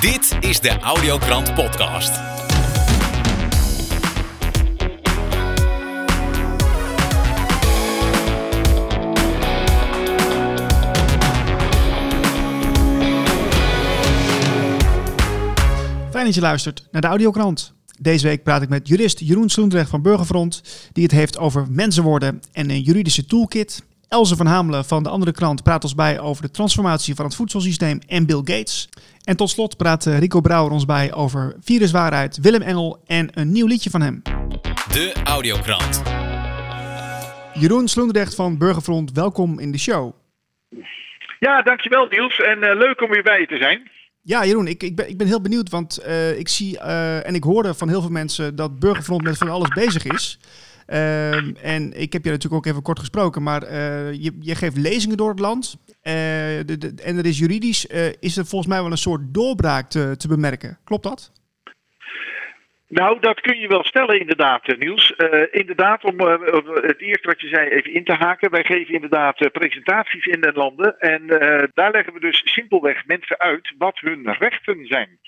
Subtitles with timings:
[0.00, 2.12] Dit is de Audiokrant Podcast.
[16.10, 17.72] Fijn dat je luistert naar de Audiokrant.
[17.98, 20.62] Deze week praat ik met jurist Jeroen Sloendrecht van Burgerfront,
[20.92, 23.82] die het heeft over mensenwoorden en een juridische toolkit.
[24.10, 27.34] Elze van Hamelen van de andere krant praat ons bij over de transformatie van het
[27.34, 28.88] voedselsysteem en Bill Gates.
[29.24, 33.52] En tot slot praat eh, Rico Brouwer ons bij over viruswaarheid, Willem Engel en een
[33.52, 34.22] nieuw liedje van hem.
[34.92, 36.02] De Audiokrant.
[37.54, 40.12] Jeroen Sloendrecht van Burgerfront, welkom in de show.
[41.38, 42.38] Ja, dankjewel Niels.
[42.38, 43.90] En eh, leuk om weer bij je te zijn.
[44.22, 47.34] Ja, Jeroen, ik, ik, ben, ik ben heel benieuwd, want eh, ik zie eh, en
[47.34, 50.38] ik hoorde van heel veel mensen dat Burgerfront met van alles bezig is.
[50.90, 54.76] Ehm, en ik heb je natuurlijk ook even kort gesproken, maar eh, je, je geeft
[54.76, 55.76] lezingen door het land.
[56.02, 56.58] Eh,
[57.06, 60.28] en er is juridisch, eh, is er volgens mij wel een soort doorbraak te, te
[60.28, 60.78] bemerken.
[60.84, 61.32] Klopt dat?
[62.88, 65.14] Nou, dat kun je wel stellen inderdaad, Niels.
[65.50, 68.50] Inderdaad, om het eerste wat je zei even in te haken.
[68.50, 70.98] Wij geven inderdaad presentaties in de landen.
[70.98, 71.26] En
[71.74, 75.18] daar leggen we dus simpelweg mensen uit wat hun rechten zijn.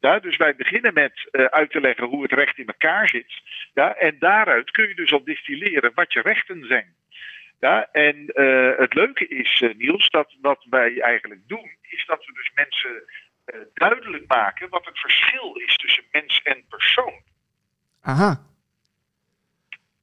[0.00, 3.42] Ja, dus wij beginnen met eh, uit te leggen hoe het recht in elkaar zit.
[3.74, 6.94] Ja, en daaruit kun je dus al distilleren wat je rechten zijn.
[7.60, 12.24] Ja, en eh, het leuke is, eh, Niels, dat wat wij eigenlijk doen, is dat
[12.24, 13.02] we dus mensen
[13.74, 17.22] duidelijk maken wat het verschil is tussen mens en persoon.
[18.02, 18.47] Aha.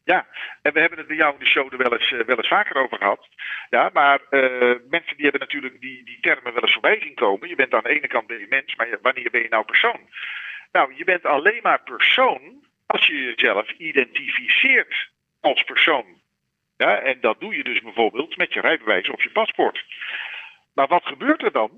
[0.05, 0.27] Ja,
[0.61, 2.47] en we hebben het bij jou in de show er wel eens, eh, wel eens
[2.47, 3.27] vaker over gehad.
[3.69, 7.49] Ja, maar eh, mensen die hebben natuurlijk die, die termen wel eens voorbij zien komen.
[7.49, 9.99] Je bent aan de ene kant ben je mens, maar wanneer ben je nou persoon?
[10.71, 15.09] Nou, je bent alleen maar persoon als je jezelf identificeert
[15.41, 16.05] als persoon.
[16.77, 19.85] Ja, en dat doe je dus bijvoorbeeld met je rijbewijs of je paspoort.
[20.73, 21.71] Maar wat gebeurt er dan?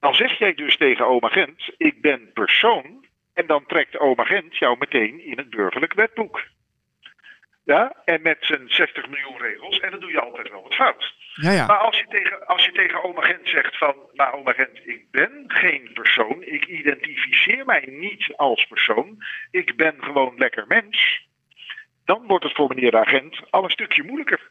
[0.00, 3.06] Dan zeg jij dus tegen oma Gent, ik ben persoon.
[3.34, 6.42] En dan trekt oma Gent jou meteen in het burgerlijk wetboek.
[7.64, 9.80] Ja, en met zijn 60 miljoen regels.
[9.80, 11.14] En dan doe je altijd wel wat fout.
[11.34, 11.66] Ja, ja.
[11.66, 13.94] Maar als je tegen, als je tegen oma Gent zegt van...
[14.12, 16.42] Nou, oma Gent, ik ben geen persoon.
[16.42, 19.16] Ik identificeer mij niet als persoon.
[19.50, 21.26] Ik ben gewoon lekker mens.
[22.04, 24.50] Dan wordt het voor meneer de agent al een stukje moeilijker.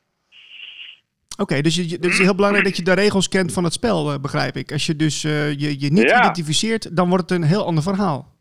[1.37, 4.19] Oké, dus het is heel belangrijk dat je de regels kent van het spel, eh,
[4.19, 4.71] begrijp ik.
[4.71, 6.19] Als je dus eh, je, je niet Ja.
[6.19, 8.39] identificeert, dan wordt het een heel ander verhaal.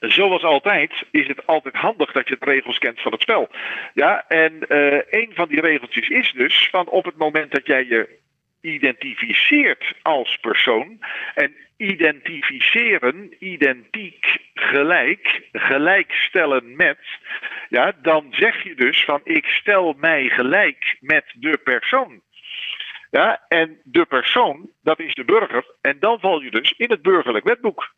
[0.00, 3.48] Zoals altijd is het altijd handig dat je de regels kent van het spel.
[3.94, 7.86] Ja, en eh, een van die regeltjes is dus van op het moment dat jij
[7.86, 8.08] je
[8.60, 10.98] identificeert als persoon
[11.34, 16.98] en identificeren, identiek, gelijk, gelijkstellen met,
[17.68, 22.22] ja, dan zeg je dus van ik stel mij gelijk met de persoon.
[23.10, 25.64] Ja, en de persoon, dat is de burger.
[25.80, 27.94] En dan val je dus in het burgerlijk wetboek.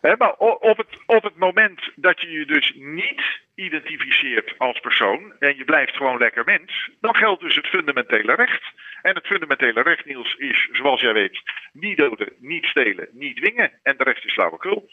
[0.00, 3.22] Maar op het, op het moment dat je je dus niet
[3.54, 8.62] identificeert als persoon en je blijft gewoon lekker mens, dan geldt dus het fundamentele recht.
[9.02, 11.42] En het fundamentele recht, Niels, is, zoals jij weet,
[11.72, 13.72] niet doden, niet stelen, niet dwingen.
[13.82, 14.90] En de rest is flauwekul.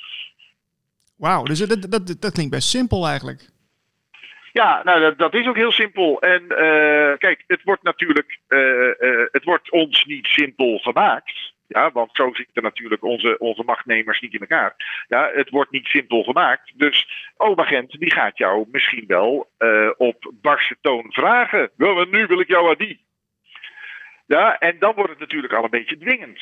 [1.17, 3.53] Wauw, dus dat, dat, dat klinkt best simpel eigenlijk.
[4.51, 6.21] Ja, nou, dat, dat is ook heel simpel.
[6.21, 11.53] En eh, kijk, het wordt natuurlijk, eh, eh, het wordt ons niet simpel gemaakt.
[11.67, 14.75] Ja, want zo zitten natuurlijk onze, onze machtnemers niet in elkaar.
[15.07, 16.79] Ja, het wordt niet simpel gemaakt.
[16.79, 21.71] Dus oma Gent, die gaat jou misschien wel eh, op barse toon vragen.
[21.77, 23.05] Wel, nu wil ik jou aan die.
[24.27, 26.41] Ja, en dan wordt het natuurlijk al een beetje dwingend.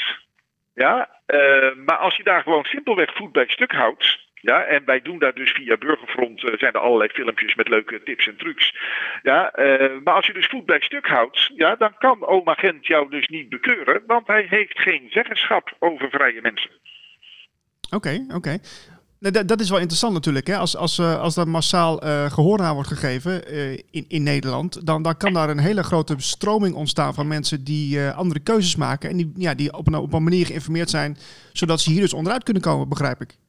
[0.74, 4.32] Ja, eh, maar als je daar gewoon simpelweg voet bij stuk houdt.
[4.50, 8.04] Ja, en wij doen daar dus via Burgerfront eh, zijn er allerlei filmpjes met leuke
[8.04, 8.76] tips en trucs.
[9.22, 12.88] Ja, eh, maar als je dus voet bij stuk houdt, ja, dan kan oma Gent
[12.88, 16.72] jou dus niet bekeuren, want hij heeft geen zeggenschap over vrije mensen.
[17.96, 18.58] Oké, oké.
[19.20, 20.48] Nou, Dat, dat is wel interessant natuurlijk.
[20.48, 20.58] Hè?
[20.58, 23.48] Als, als, eh, als daar massaal eh, gehoor aan wordt gegeven
[23.92, 28.02] in, in Nederland, dan, dan kan daar een hele grote stroming ontstaan van mensen die
[28.02, 29.10] andere keuzes maken.
[29.10, 31.18] En die, ja, die op, een, op een manier geïnformeerd zijn,
[31.54, 33.42] zodat ze hier dus onderuit kunnen komen, begrijp ik.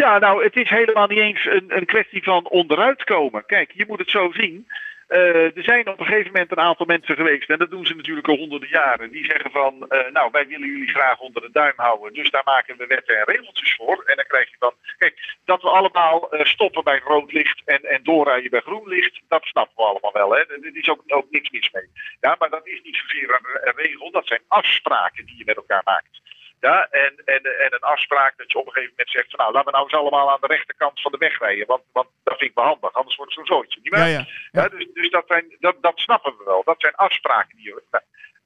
[0.00, 3.46] Ja, nou, het is helemaal niet eens een, een kwestie van onderuit komen.
[3.46, 4.66] Kijk, je moet het zo zien.
[5.08, 7.94] Eh, er zijn op een gegeven moment een aantal mensen geweest, en dat doen ze
[7.94, 11.50] natuurlijk al honderden jaren, die zeggen van, eh, nou, wij willen jullie graag onder de
[11.52, 14.02] duim houden, dus daar maken we wetten en regeltjes voor.
[14.06, 17.82] En dan krijg je dan, kijk, dat we allemaal eh, stoppen bij rood licht en,
[17.82, 20.36] en doorrijden bij groen licht, dat snappen we allemaal wel.
[20.36, 21.88] Er is ook, ook niks mis mee.
[22.20, 25.56] Ja, maar dat is niet zozeer een, een regel, dat zijn afspraken die je met
[25.56, 26.20] elkaar maakt.
[26.60, 29.52] Ja, en, en, en een afspraak dat je op een gegeven moment zegt: van, Nou,
[29.52, 31.66] laten we nou eens allemaal aan de rechterkant van de weg rijden.
[31.66, 33.80] Want, want dat vind ik wel handig, anders wordt het zo'n zooitje.
[33.82, 33.94] Niet?
[33.94, 34.26] Ja, ja.
[34.50, 36.62] Ja, dus dus dat, zijn, dat, dat snappen we wel.
[36.64, 37.82] Dat zijn afspraken die je.
[37.90, 38.04] nou,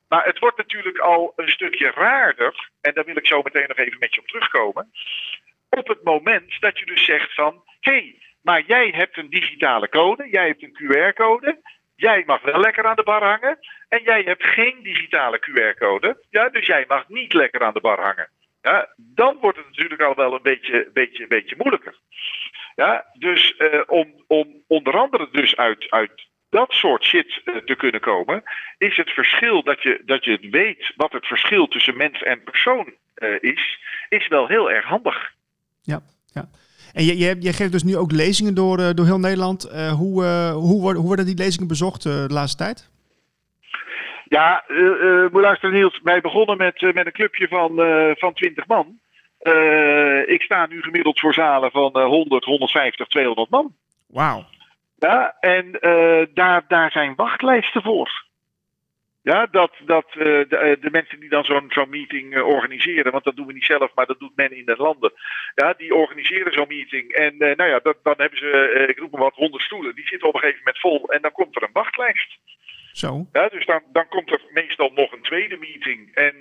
[0.08, 3.76] Maar het wordt natuurlijk al een stukje raarder, en daar wil ik zo meteen nog
[3.76, 4.92] even met je op terugkomen.
[5.68, 9.88] Op het moment dat je dus zegt van, hé, hey, maar jij hebt een digitale
[9.88, 11.60] code, jij hebt een QR-code,
[12.04, 13.58] jij mag wel lekker aan de bar hangen,
[13.88, 18.00] en jij hebt geen digitale QR-code, ja, dus jij mag niet lekker aan de bar
[18.00, 18.28] hangen.
[18.62, 21.98] Ja, dan wordt het natuurlijk al wel een beetje, beetje, beetje moeilijker.
[22.74, 27.74] Ja, dus uh, om, om onder andere dus uit, uit dat soort shit uh, te
[27.74, 28.42] kunnen komen,
[28.78, 32.94] is het verschil dat je, dat je weet wat het verschil tussen mens en persoon
[33.16, 33.78] uh, is,
[34.08, 35.32] is wel heel erg handig.
[35.82, 36.00] Ja,
[36.32, 36.48] ja.
[36.94, 39.62] En je, je, je geeft dus nu ook lezingen door, door heel Nederland.
[39.98, 42.90] hoe, hoe, worden, hoe worden die lezingen bezocht de laatste tijd?
[44.24, 44.64] Ja,
[45.32, 46.00] moet luisteren Niels.
[46.02, 47.70] Wij begonnen met, met een clubje van,
[48.18, 48.98] van 20 man.
[50.26, 53.74] ik sta nu gemiddeld voor zalen van 100, 150, 200 man.
[54.06, 54.44] Wauw.
[54.98, 55.70] Ja, en
[56.34, 58.24] daar, daar zijn wachtlijsten voor.
[59.24, 63.46] Ja, dat, dat de, de, mensen die dan zo'n zo'n meeting organiseren, want dat doen
[63.46, 65.12] we niet zelf, maar dat doet men in de landen.
[65.54, 67.12] Ja, die organiseren zo'n meeting.
[67.12, 69.94] En nou ja, dat, dan hebben ze, ik roep maar wat, 100 stoelen.
[69.94, 72.38] Die zitten op een gegeven moment vol en dan komt er een wachtlijst.
[72.92, 73.26] Zo.
[73.32, 76.14] Ja, dus dan, dan komt er meestal nog een tweede meeting.
[76.14, 76.34] En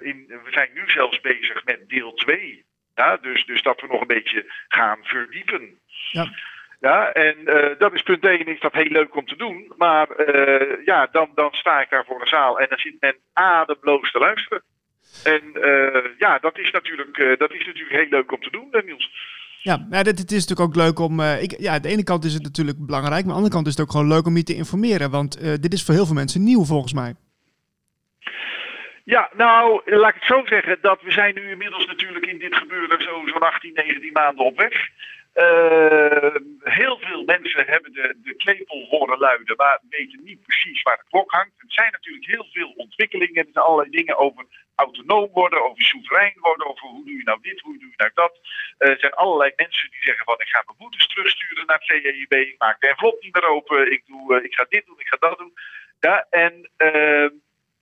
[0.00, 2.64] in, we zijn nu zelfs bezig met deel 2.
[2.94, 5.78] Ja, dus, dus dat we nog een beetje gaan verdiepen.
[6.10, 6.32] Ja.
[6.82, 9.72] Ja, en uh, dat is punt 1, is dat heel leuk om te doen.
[9.76, 13.16] Maar uh, ja, dan, dan sta ik daar voor een zaal en dan zit men
[13.32, 14.62] ademloos te luisteren.
[15.24, 15.42] En
[16.18, 19.10] ja, dat is, natuurlijk, dat is natuurlijk heel leuk om te doen, Niels.
[19.62, 21.20] Ja, ja dit, is natuurlijk ook leuk om.
[21.20, 23.54] Uh, ik, ja, aan de ene kant is het natuurlijk belangrijk, maar aan de andere
[23.54, 25.10] kant is het ook gewoon leuk om je te informeren.
[25.10, 27.14] Want uh, dit is voor heel veel mensen nieuw volgens mij.
[29.04, 32.54] Ja, nou, laat ik het zo zeggen, dat we zijn nu inmiddels natuurlijk in dit
[32.54, 34.88] gebeuren zo'n zo 18, 19 maanden op weg.
[35.34, 40.96] Uh, heel veel mensen hebben de, de klepel horen luiden, maar weten niet precies waar
[40.96, 41.52] de klok hangt.
[41.56, 43.48] Er zijn natuurlijk heel veel ontwikkelingen.
[43.52, 47.60] Zijn allerlei dingen over autonoom worden, over soeverein worden, over hoe doe je nou dit,
[47.60, 48.40] hoe doe je nou dat.
[48.78, 52.32] Uh, er zijn allerlei mensen die zeggen van ik ga mijn boetes terugsturen naar CEIB,
[52.32, 55.08] ik maak de envelop niet meer open, ik, doe, uh, ik ga dit doen, ik
[55.08, 55.52] ga dat doen.
[56.00, 57.28] Ja, en uh,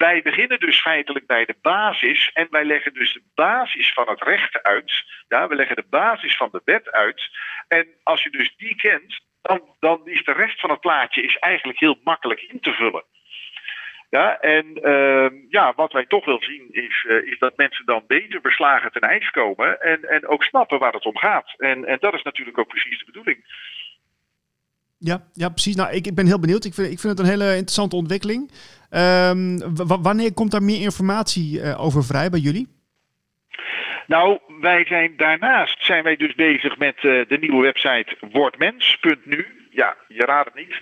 [0.07, 4.23] wij beginnen dus feitelijk bij de basis en wij leggen dus de basis van het
[4.23, 5.05] recht uit.
[5.29, 7.31] We leggen de basis van de wet uit.
[7.69, 11.37] En als je dus die kent, dan, dan is de rest van het plaatje is
[11.37, 13.05] eigenlijk heel makkelijk in te vullen.
[14.11, 18.05] Ja, en uh, ja, wat wij toch wel zien is, uh, is dat mensen dan
[18.07, 21.55] beter beslagen ten ijs komen en, en ook snappen waar het om gaat.
[21.57, 23.45] En, en dat is natuurlijk ook precies de bedoeling.
[24.99, 25.77] Ja, ja precies.
[25.77, 26.65] Nou, ik, ik ben heel benieuwd.
[26.65, 28.51] Ik vind, ik vind het een hele interessante ontwikkeling.
[28.91, 29.59] Um,
[30.03, 32.69] wanneer komt daar meer informatie uh, over vrij bij jullie?
[34.07, 39.47] Nou, wij zijn daarnaast zijn wij dus bezig met uh, de nieuwe website wordmens.nu.
[39.71, 40.81] Ja, je raadt het niet.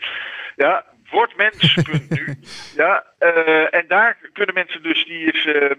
[0.57, 2.39] Ja, wordmens.nu.
[2.83, 5.71] ja, uh, en daar kunnen mensen dus, die is uh,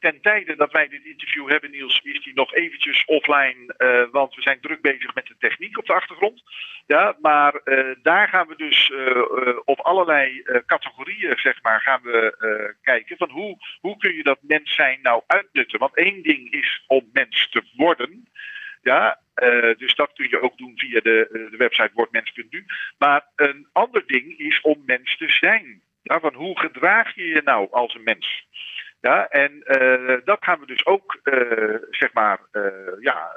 [0.00, 3.74] ten tijde dat wij dit interview hebben, Niels, is die nog eventjes offline,
[4.12, 6.42] want we zijn druk bezig met de techniek op de achtergrond.
[6.86, 7.60] Ja, maar
[8.02, 8.92] daar gaan we dus
[9.64, 14.74] op allerlei categorieën, zeg maar, gaan we kijken van hoe, hoe kun je dat mens
[14.74, 15.78] zijn nou uitnutten.
[15.78, 18.28] Want één ding is om mens te worden.
[18.82, 22.64] Ja, uh, dus dat kun je ook doen via de, uh, de website wordmens.nu.
[22.98, 25.82] Maar een ander ding is om mens te zijn.
[26.02, 28.46] Ja, van hoe gedraag je je nou als een mens?
[29.00, 31.20] Ja, en uh, dat gaan we dus ook,
[31.90, 32.38] zeg maar,
[33.00, 33.36] ja,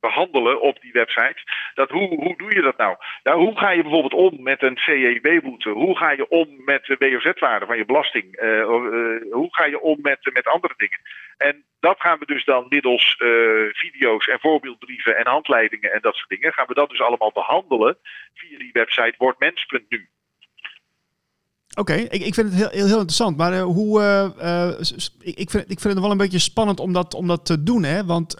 [0.00, 1.42] behandelen op die website.
[1.74, 2.96] Dat hoe, hoe doe je dat nou?
[3.22, 5.70] Ja, hoe ga je bijvoorbeeld om met een CEB-boete?
[5.70, 8.40] Hoe ga je om met de WOZ-waarde van je belasting?
[9.30, 11.00] hoe ga je om met, met andere dingen?
[11.36, 16.14] En dat gaan we dus dan middels uh, video's en voorbeeldbrieven en handleidingen en dat
[16.14, 17.98] soort dingen, gaan we dat dus allemaal behandelen
[18.34, 20.08] via die website wordmens.nu.
[21.74, 23.36] Oké, ik, ik vind het heel, heel, heel interessant.
[23.36, 24.00] Maar uh, hoe.
[24.00, 24.68] Uh,
[25.20, 27.62] ik, ik, vind, ik vind het wel een beetje spannend om dat, om dat te
[27.62, 27.82] doen.
[27.82, 28.04] Hè?
[28.04, 28.36] Want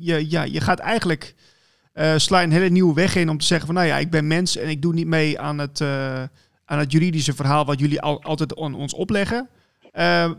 [0.00, 1.34] je, ja, je gaat eigenlijk.
[2.16, 4.56] sla een hele nieuwe weg in om te zeggen: van nou ja, ik ben mens
[4.56, 5.80] en ik doe niet mee aan het,
[6.64, 9.48] aan het juridische verhaal wat jullie al, altijd on, ons opleggen.
[9.98, 10.30] Uh,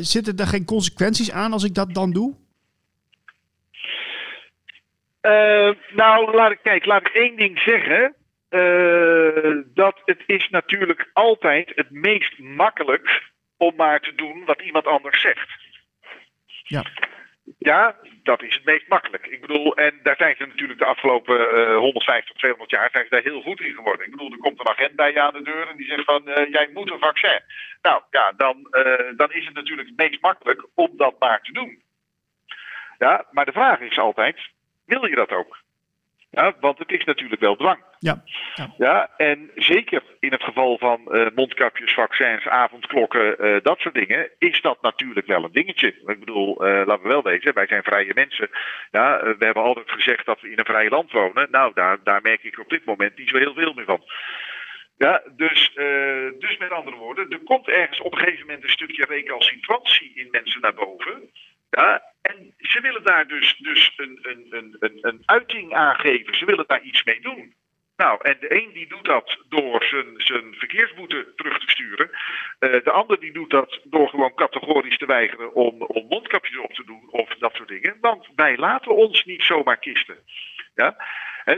[0.00, 2.34] zitten er geen consequenties aan als ik dat dan doe?
[5.94, 8.14] Nou, laat ik, kijk, laat ik één ding zeggen.
[8.50, 13.22] Uh, dat het is natuurlijk altijd het meest makkelijk
[13.56, 15.48] om maar te doen wat iemand anders zegt.
[16.62, 16.84] Ja.
[17.58, 19.26] Ja, dat is het meest makkelijk.
[19.26, 23.10] Ik bedoel, en daar zijn ze natuurlijk de afgelopen uh, 150, 200 jaar zijn ze
[23.10, 24.06] daar heel goed in geworden.
[24.06, 26.28] Ik bedoel, er komt een agent bij je aan de deur en die zegt van,
[26.28, 27.40] uh, jij moet een vaccin.
[27.82, 31.52] Nou ja, dan, uh, dan is het natuurlijk het meest makkelijk om dat maar te
[31.52, 31.82] doen.
[32.98, 34.38] Ja, maar de vraag is altijd,
[34.86, 35.64] wil je dat ook?
[36.36, 37.78] Ja, want het is natuurlijk wel dwang.
[37.98, 38.22] Ja.
[38.78, 44.30] Ja, en zeker in het geval van eh, mondkapjes, vaccins, avondklokken, eh, dat soort dingen,
[44.38, 45.88] is dat natuurlijk wel een dingetje.
[46.06, 48.50] Ik bedoel, eh, laten we wel wezen, wij zijn vrije mensen.
[48.90, 51.48] Ja, we hebben altijd gezegd dat we in een vrij land wonen.
[51.50, 54.02] Nou, daar, daar merk ik op dit moment niet zo heel veel meer van.
[54.96, 55.70] Ja, dus,
[56.38, 60.28] dus met andere woorden, er komt ergens op een gegeven moment een stukje recalcitrantie in
[60.30, 61.30] mensen naar boven.
[61.70, 66.36] Ja, en ze willen daar dus, dus een, een, een, een, een uiting aan geven.
[66.36, 67.54] Ze willen daar iets mee doen.
[67.96, 72.10] Nou, en de een die doet dat door zijn, zijn verkeersboete terug te sturen.
[72.58, 76.72] Eh, de ander die doet dat door gewoon categorisch te weigeren om, om mondkapjes op
[76.72, 77.96] te doen of dat soort dingen.
[78.00, 80.18] Want wij laten ons niet zomaar kisten.
[80.74, 80.96] Ja?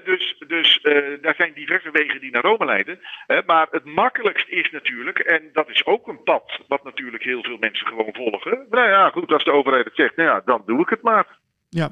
[0.04, 3.00] Dus dus eh, daar zijn diverse wegen die naar Rome leiden.
[3.46, 7.56] Maar het makkelijkst is natuurlijk, en dat is ook een pad wat natuurlijk heel veel
[7.60, 8.66] mensen gewoon volgen.
[8.70, 11.26] Nou ja, goed, als de overheid het zegt, nou ja, dan doe ik het maar.
[11.68, 11.88] Ja.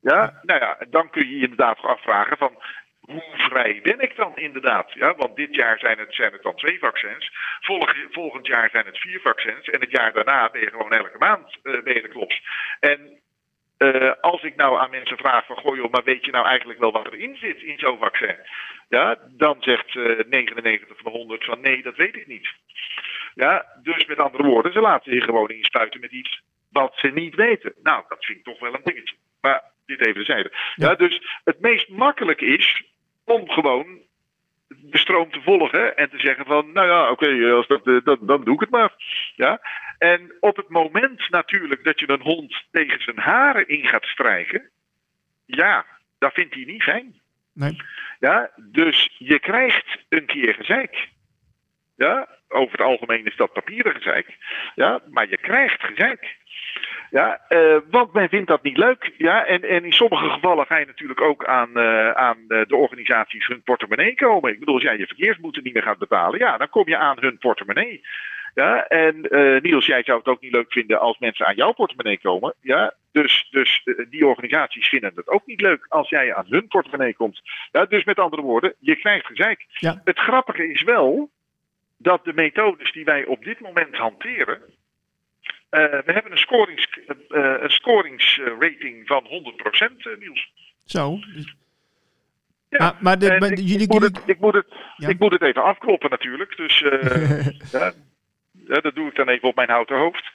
[0.00, 2.62] Ja, nou ja, dan kun je je inderdaad afvragen van
[3.00, 4.92] hoe vrij ben ik dan inderdaad?
[4.92, 7.32] Ja, want dit jaar zijn het, zijn het dan twee vaccins.
[7.60, 9.68] Volg, volgend jaar zijn het vier vaccins.
[9.68, 12.42] En het jaar daarna ben je gewoon elke maand uh, ben je de klops.
[12.80, 13.17] En
[13.78, 16.78] uh, als ik nou aan mensen vraag van goh joh, maar weet je nou eigenlijk
[16.78, 18.36] wel wat erin zit in zo'n vaccin?
[18.88, 22.48] Ja, dan zegt uh, 99 van de 100 van nee, dat weet ik niet.
[23.34, 27.34] Ja, dus met andere woorden, ze laten je gewoon inspuiten met iets wat ze niet
[27.34, 27.74] weten.
[27.82, 29.14] Nou, dat vind ik toch wel een dingetje.
[29.40, 30.52] Maar dit even zeiden.
[30.74, 30.88] Ja.
[30.88, 32.84] ja, dus het meest makkelijk is
[33.24, 33.98] om gewoon
[34.68, 38.18] de stroom te volgen en te zeggen van, nou ja, oké, okay, als dat, dat,
[38.20, 38.92] dan doe ik het maar.
[39.36, 39.60] Ja?
[39.98, 44.70] En op het moment natuurlijk dat je een hond tegen zijn haren in gaat strijken,
[45.46, 45.86] ja,
[46.18, 47.20] dat vindt hij niet fijn.
[47.54, 47.76] Nee.
[48.18, 51.08] Ja, dus je krijgt een keer gezeik.
[51.96, 54.36] Ja, over het algemeen is dat papieren gezeik.
[54.74, 56.36] Ja, maar je krijgt gezeik.
[57.10, 59.12] Ja, uh, want men vindt dat niet leuk.
[59.16, 63.46] Ja, en, en in sommige gevallen ga je natuurlijk ook aan, uh, aan de organisaties
[63.46, 64.52] hun portemonnee komen.
[64.52, 67.16] Ik bedoel, als jij je verkeersboete niet meer gaat betalen, ja, dan kom je aan
[67.20, 68.02] hun portemonnee.
[68.54, 71.72] Ja, en uh, Niels, jij zou het ook niet leuk vinden als mensen aan jouw
[71.72, 72.54] portemonnee komen.
[72.60, 77.14] Ja, dus, dus die organisaties vinden het ook niet leuk als jij aan hun portemonnee
[77.14, 77.42] komt.
[77.72, 79.66] Ja, dus met andere woorden, je krijgt gezeik.
[79.68, 80.00] Ja.
[80.04, 81.30] Het grappige is wel
[81.96, 84.60] dat de methodes die wij op dit moment hanteren,
[85.70, 86.88] uh, we hebben een, scorings,
[87.28, 90.52] een scoringsrating van 100%, uh, Niels.
[90.84, 91.18] Zo.
[92.68, 95.08] Ja, maar, maar, de, maar ik, jullie, ik, moet het, ik, moet het, Ja.
[95.08, 96.56] ik moet het even afkloppen natuurlijk.
[96.56, 96.78] Dus
[97.72, 97.92] ja,
[98.68, 100.30] ja, dat doe ik dan even op mijn houten hoofd.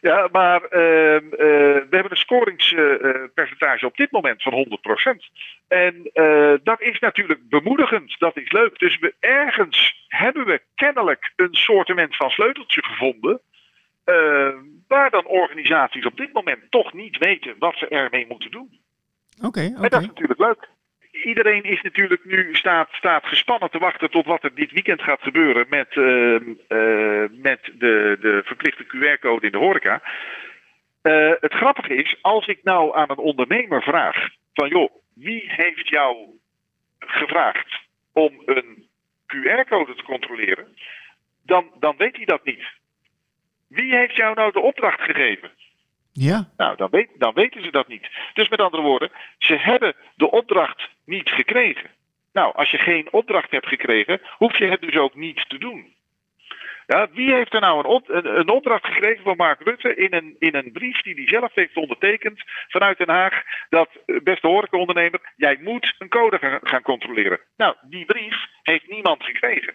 [0.00, 5.30] Ja, maar ehm, we hebben een scoringspercentage op dit moment van 100%.
[5.68, 6.10] En
[6.62, 8.78] dat is natuurlijk bemoedigend, dat is leuk.
[8.78, 13.40] Dus we, ergens hebben we kennelijk een soortement van sleuteltje gevonden.
[14.06, 14.48] Uh,
[14.88, 18.80] waar dan organisaties op dit moment toch niet weten wat ze ermee moeten doen.
[19.36, 20.68] Oké, okay, En dat is natuurlijk leuk.
[21.12, 25.22] Iedereen is natuurlijk nu staat, staat gespannen te wachten tot wat er dit weekend gaat
[25.22, 30.02] gebeuren met, uh, uh, met de, de verplichte QR-code in de horeca.
[31.02, 35.88] Uh, het grappige is, als ik nou aan een ondernemer vraag van joh, wie heeft
[35.88, 36.16] jou
[36.98, 37.80] gevraagd
[38.12, 38.86] om een
[39.26, 40.76] QR-code te controleren,
[41.44, 42.64] dan, dan weet hij dat niet.
[43.68, 45.50] Wie heeft jou nou de opdracht gegeven?
[46.12, 46.48] Ja.
[46.56, 48.08] Nou, dan, dan weten ze dat niet.
[48.34, 51.90] Dus met andere woorden, ze hebben de opdracht niet gekregen.
[52.32, 55.94] Nou, als je geen opdracht hebt gekregen, hoef je het dus ook niet te doen.
[56.86, 60.14] Ja, wie heeft er nou een, op, een, een, opdracht gekregen van Mark Rutte in
[60.14, 63.42] een, in een brief die hij zelf heeft ondertekend vanuit Den Haag?
[63.68, 63.88] Dat,
[64.22, 67.40] beste horecaondernemer, jij moet een code gaan controleren.
[67.56, 69.74] Nou, die brief heeft niemand gekregen.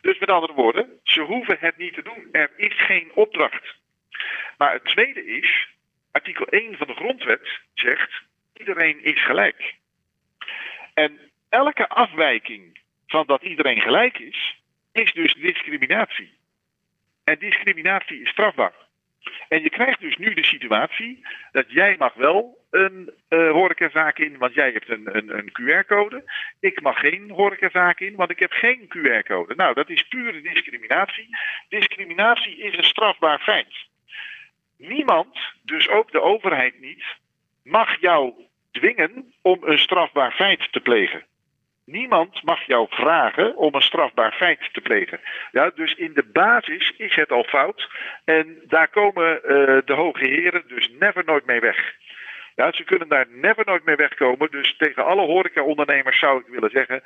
[0.00, 2.28] Dus met andere woorden, ze hoeven het niet te doen.
[2.32, 3.79] Er is geen opdracht.
[4.58, 5.68] Maar het tweede is,
[6.12, 8.22] artikel 1 van de grondwet zegt,
[8.54, 9.74] iedereen is gelijk.
[10.94, 14.60] En elke afwijking van dat iedereen gelijk is,
[14.92, 16.38] is dus discriminatie.
[17.24, 18.74] En discriminatie is strafbaar.
[19.48, 24.38] En je krijgt dus nu de situatie dat jij mag wel een uh, horecazaak in,
[24.38, 26.24] want jij hebt een, een, een QR-code.
[26.60, 29.54] Ik mag geen horecazaak in, want ik heb geen QR-code.
[29.54, 31.28] Nou, dat is pure discriminatie.
[31.68, 33.88] Discriminatie is een strafbaar feit.
[34.80, 37.04] Niemand, dus ook de overheid niet,
[37.62, 38.32] mag jou
[38.70, 41.24] dwingen om een strafbaar feit te plegen.
[41.84, 45.20] Niemand mag jou vragen om een strafbaar feit te plegen.
[45.52, 47.90] Ja, dus in de basis is het al fout.
[48.24, 51.94] En daar komen uh, de hoge heren dus never nooit mee weg.
[52.56, 54.50] Ja, ze kunnen daar never nooit mee wegkomen.
[54.50, 57.02] Dus tegen alle horecaondernemers zou ik willen zeggen...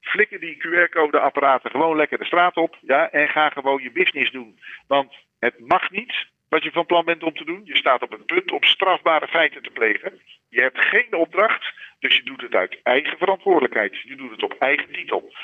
[0.00, 2.76] flikker die QR-code-apparaten gewoon lekker de straat op...
[2.80, 4.58] Ja, en ga gewoon je business doen.
[4.86, 7.60] Want het mag niet wat je van plan bent om te doen.
[7.64, 10.20] Je staat op het punt om strafbare feiten te plegen.
[10.48, 13.96] Je hebt geen opdracht, Dus je doet het uit eigen verantwoordelijkheid.
[14.02, 15.34] Je doet het op eigen titel.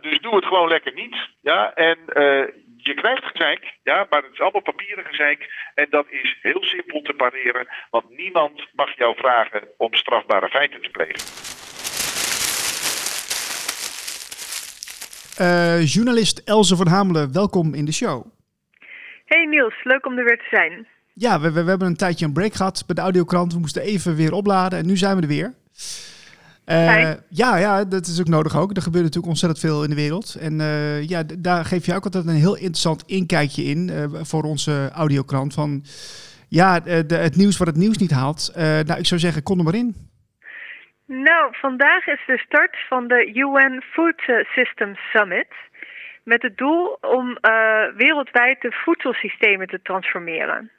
[0.00, 1.16] Dus doe het gewoon lekker niet.
[1.40, 2.46] Ja, en uh,
[2.76, 5.70] je krijgt gezeik, ja, maar het is allemaal papieren gezeik.
[5.74, 10.82] En dat is heel simpel te pareren, want niemand mag jou vragen om strafbare feiten
[10.82, 11.22] te plegen.
[15.40, 18.33] Uh, journalist Elze van Hamelen, welkom in de show.
[19.24, 20.86] Hey Niels, leuk om er weer te zijn.
[21.12, 23.52] Ja, we, we, we, hebben een tijdje een break gehad bij de audiokrant.
[23.52, 25.52] We moesten even weer opladen en nu zijn we er weer.
[26.66, 28.76] Uh, ja, ja, dat is ook nodig ook.
[28.76, 30.34] Er gebeurt natuurlijk ontzettend veel in de wereld.
[30.40, 34.42] En uh, ja, daar geef je ook altijd een heel interessant inkijkje in uh, voor
[34.42, 35.54] onze audiokrant.
[35.54, 35.84] Van
[36.48, 38.52] ja, de, het nieuws wat het nieuws niet haalt.
[38.56, 39.94] nou, ik zou zeggen, kom er maar in.
[41.06, 44.22] Nou, vandaag is de start van de UN Food
[44.54, 45.48] Systems Summit.
[46.24, 47.38] Met het doel om
[47.96, 50.70] wereldwijd de voedselsystemen te transformeren.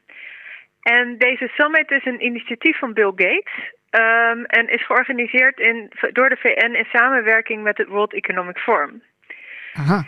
[0.82, 3.74] En deze summit is een initiatief van Bill Gates.
[3.90, 9.04] Um, en is georganiseerd in, door de VN in samenwerking met het World Economic Forum.
[9.74, 10.06] Aha.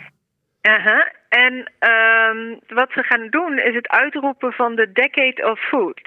[0.60, 1.12] Aha.
[1.28, 1.54] En
[1.90, 6.00] um, wat ze gaan doen is het uitroepen van de Decade of Food.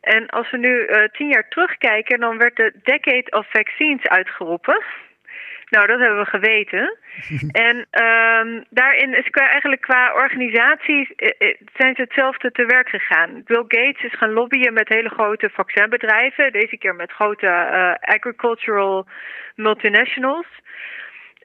[0.00, 4.82] En als we nu uh, tien jaar terugkijken, dan werd de Decade of Vaccines uitgeroepen.
[5.74, 6.96] Nou, dat hebben we geweten.
[7.66, 12.88] en um, daarin is qua, eigenlijk qua organisatie eh, eh, zijn ze hetzelfde te werk
[12.88, 13.42] gegaan.
[13.44, 16.52] Bill Gates is gaan lobbyen met hele grote vaccinbedrijven.
[16.52, 19.06] Deze keer met grote uh, agricultural
[19.54, 20.46] multinationals.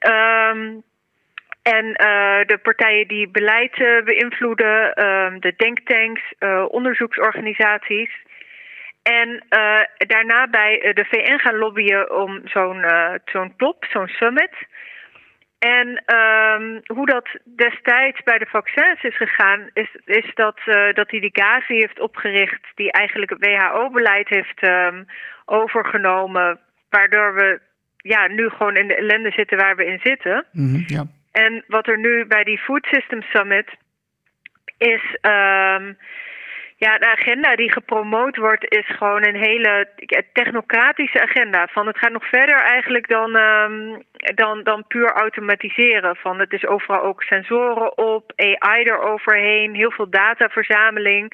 [0.08, 0.82] Um,
[1.62, 6.22] en uh, de partijen die beleid uh, beïnvloeden, um, de denktanks,
[6.68, 8.10] onderzoeksorganisaties.
[9.02, 14.54] En uh, daarna bij de VN gaan lobbyen om zo'n uh, zo'n top, zo'n summit.
[15.58, 21.10] En um, hoe dat destijds bij de vaccins is gegaan, is, is dat, uh, dat
[21.10, 25.06] hij die Gazi heeft opgericht, die eigenlijk het WHO-beleid heeft um,
[25.44, 27.60] overgenomen, waardoor we
[27.96, 30.46] ja, nu gewoon in de ellende zitten waar we in zitten.
[30.52, 31.04] Mm -hmm, ja.
[31.32, 33.68] En wat er nu bij die Food System Summit
[34.78, 35.16] is.
[35.22, 35.96] Um,
[36.84, 39.88] ja, de agenda die gepromoot wordt is gewoon een hele
[40.32, 41.66] technocratische agenda.
[41.66, 44.02] Van het gaat nog verder eigenlijk dan, um,
[44.34, 46.16] dan, dan puur automatiseren.
[46.16, 51.32] Van het is overal ook sensoren op, AI eroverheen, heel veel dataverzameling,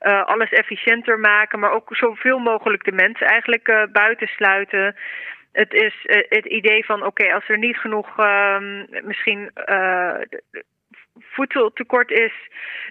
[0.00, 4.96] uh, alles efficiënter maken, maar ook zoveel mogelijk de mensen eigenlijk uh, buitensluiten.
[5.52, 9.50] Het is uh, het idee van oké, als er niet genoeg um, misschien
[11.20, 12.32] voedseltekort is,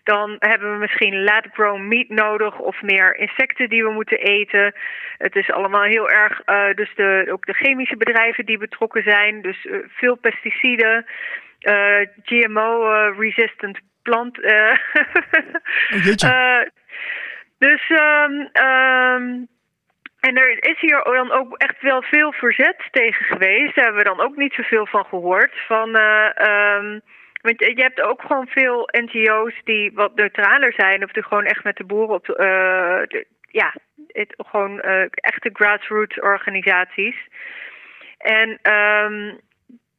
[0.03, 4.75] dan hebben we misschien lab-grown meat nodig of meer insecten die we moeten eten.
[5.17, 9.41] Het is allemaal heel erg, uh, dus de, ook de chemische bedrijven die betrokken zijn,
[9.41, 11.05] dus uh, veel pesticiden,
[11.61, 14.37] uh, GMO-resistant plant.
[14.43, 14.73] oh,
[17.57, 17.89] dus.
[17.89, 19.47] Um, um,
[20.19, 23.75] en er is hier dan ook echt wel veel verzet tegen geweest.
[23.75, 25.53] Daar hebben we dan ook niet zoveel van gehoord.
[25.67, 26.29] Van, uh,
[26.77, 27.01] um,
[27.47, 31.63] want je hebt ook gewoon veel NGO's die wat neutraler zijn, of die gewoon echt
[31.63, 33.73] met de boeren op de, ja,
[34.07, 37.15] het, gewoon uh, echte grassroots organisaties.
[38.17, 39.39] En um,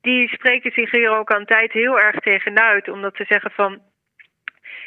[0.01, 3.81] die spreken zich hier ook aan tijd heel erg tegenuit, omdat ze zeggen van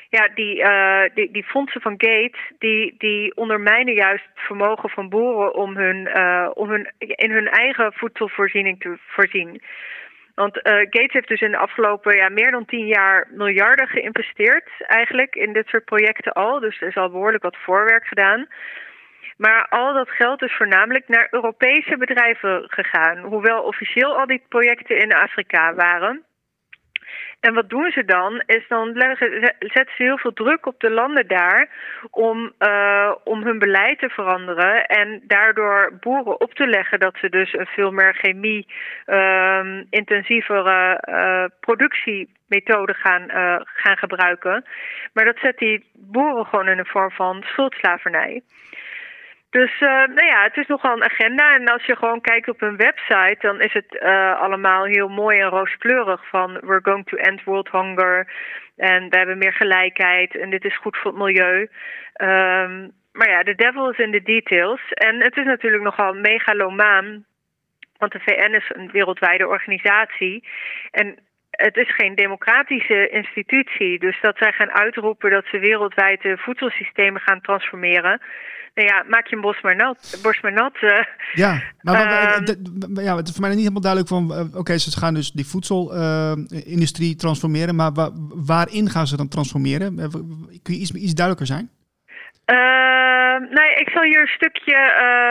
[0.10, 5.10] ja, die, uh, die, die fondsen van Gates, die, die ondermijnen juist het vermogen van
[5.10, 6.16] boeren om, hun,
[6.54, 9.62] om hun, in hun eigen voedselvoorziening te voorzien.
[10.36, 14.70] Want uh, Gates heeft dus in de afgelopen ja, meer dan tien jaar miljarden geïnvesteerd
[14.78, 16.60] eigenlijk in dit soort projecten al.
[16.60, 18.48] Dus er is al behoorlijk wat voorwerk gedaan.
[19.38, 23.18] Maar al dat geld is voornamelijk naar Europese bedrijven gegaan.
[23.18, 26.24] Hoewel officieel al die projecten in Afrika waren.
[27.42, 28.42] En wat doen ze dan?
[28.46, 28.92] Is dan
[29.60, 31.70] zetten ze heel veel druk op de landen daar
[32.12, 34.86] om, uh, om hun beleid te veranderen.
[34.86, 41.46] En daardoor boeren op te leggen dat ze dus een veel meer chemie-intensievere uh, uh,
[41.60, 44.66] productiemethode gaan, uh, gaan gebruiken.
[45.14, 48.42] Maar dat zet die boeren gewoon in een vorm van schuldslavernij.
[49.52, 51.56] Dus uh, nou ja, het is nogal een agenda.
[51.56, 55.40] En als je gewoon kijkt op hun website, dan is het uh, allemaal heel mooi
[55.40, 56.30] en rooskleurig.
[56.30, 58.28] Van we're going to end world hunger.
[58.78, 60.36] En we hebben meer gelijkheid.
[60.36, 61.70] En dit is goed voor het milieu.
[62.22, 64.82] Um, maar ja, de devil is in de details.
[64.92, 67.26] En het is natuurlijk nogal megalomaan.
[67.98, 70.48] Want de VN is een wereldwijde organisatie.
[70.92, 71.18] En
[71.62, 74.00] het is geen democratische institutie.
[74.00, 78.22] Dus dat zij gaan uitroepen dat ze wereldwijd de voedselsystemen gaan transformeren
[78.74, 80.20] nou ja, maak je een bos maar nat.
[80.24, 83.82] Bos maar nat uh, ja, maar, um, de, ja, het is voor mij niet helemaal
[83.82, 84.32] duidelijk van...
[84.32, 87.76] Uh, oké, okay, ze gaan dus die voedselindustrie uh, transformeren...
[87.76, 88.12] maar wa
[88.46, 89.96] waarin gaan ze dan transformeren?
[90.64, 91.70] kun je iets, iets duidelijker zijn?
[92.52, 92.58] Uh,
[93.50, 94.78] nou, ik zal hier een stukje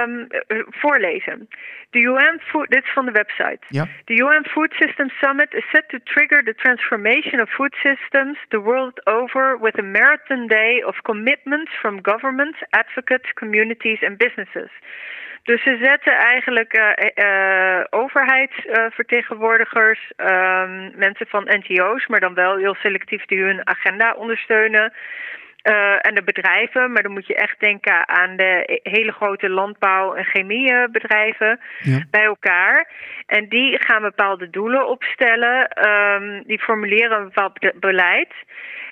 [0.06, 0.26] um,
[0.70, 1.48] voorlezen.
[1.90, 3.58] The UN Food, dit is van de website.
[3.68, 3.86] Ja.
[4.04, 8.60] The UN Food Systems Summit is set to trigger the transformation of food systems the
[8.60, 14.70] world over with a marathon day of commitments from governments, advocates, communities and businesses.
[15.42, 20.62] Dus ze zetten eigenlijk uh, uh, overheidsvertegenwoordigers, uh,
[20.94, 24.92] mensen van NGO's, maar dan wel heel selectief die hun agenda ondersteunen.
[25.62, 30.14] Uh, en de bedrijven, maar dan moet je echt denken aan de hele grote landbouw-
[30.14, 32.04] en chemiebedrijven Ja.
[32.10, 32.88] bij elkaar.
[33.26, 38.32] En die gaan bepaalde doelen opstellen, um, die formuleren een bepaald be- beleid.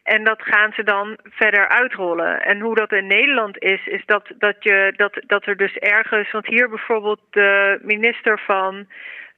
[0.03, 2.43] En dat gaan ze dan verder uitrollen.
[2.43, 6.31] En hoe dat in Nederland is, is dat, dat, je, dat, dat er dus ergens,
[6.31, 8.87] want hier bijvoorbeeld de minister van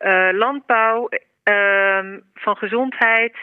[0.00, 1.08] uh, Landbouw,
[1.44, 1.98] uh,
[2.34, 3.36] van Gezondheid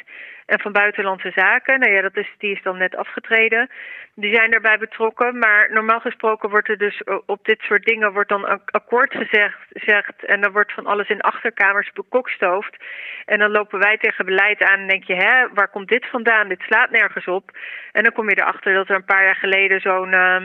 [0.47, 3.69] en van Buitenlandse Zaken, nou ja, dat is, die is dan net afgetreden.
[4.15, 8.29] Die zijn daarbij betrokken, maar normaal gesproken wordt er dus op dit soort dingen wordt
[8.29, 12.77] dan een akkoord gezegd, zegt, en dan wordt van alles in achterkamers bekokstoofd.
[13.25, 16.47] En dan lopen wij tegen beleid aan en denk je, hè, waar komt dit vandaan?
[16.47, 17.51] Dit slaat nergens op.
[17.91, 20.41] En dan kom je erachter dat er een paar jaar geleden zo'n uh,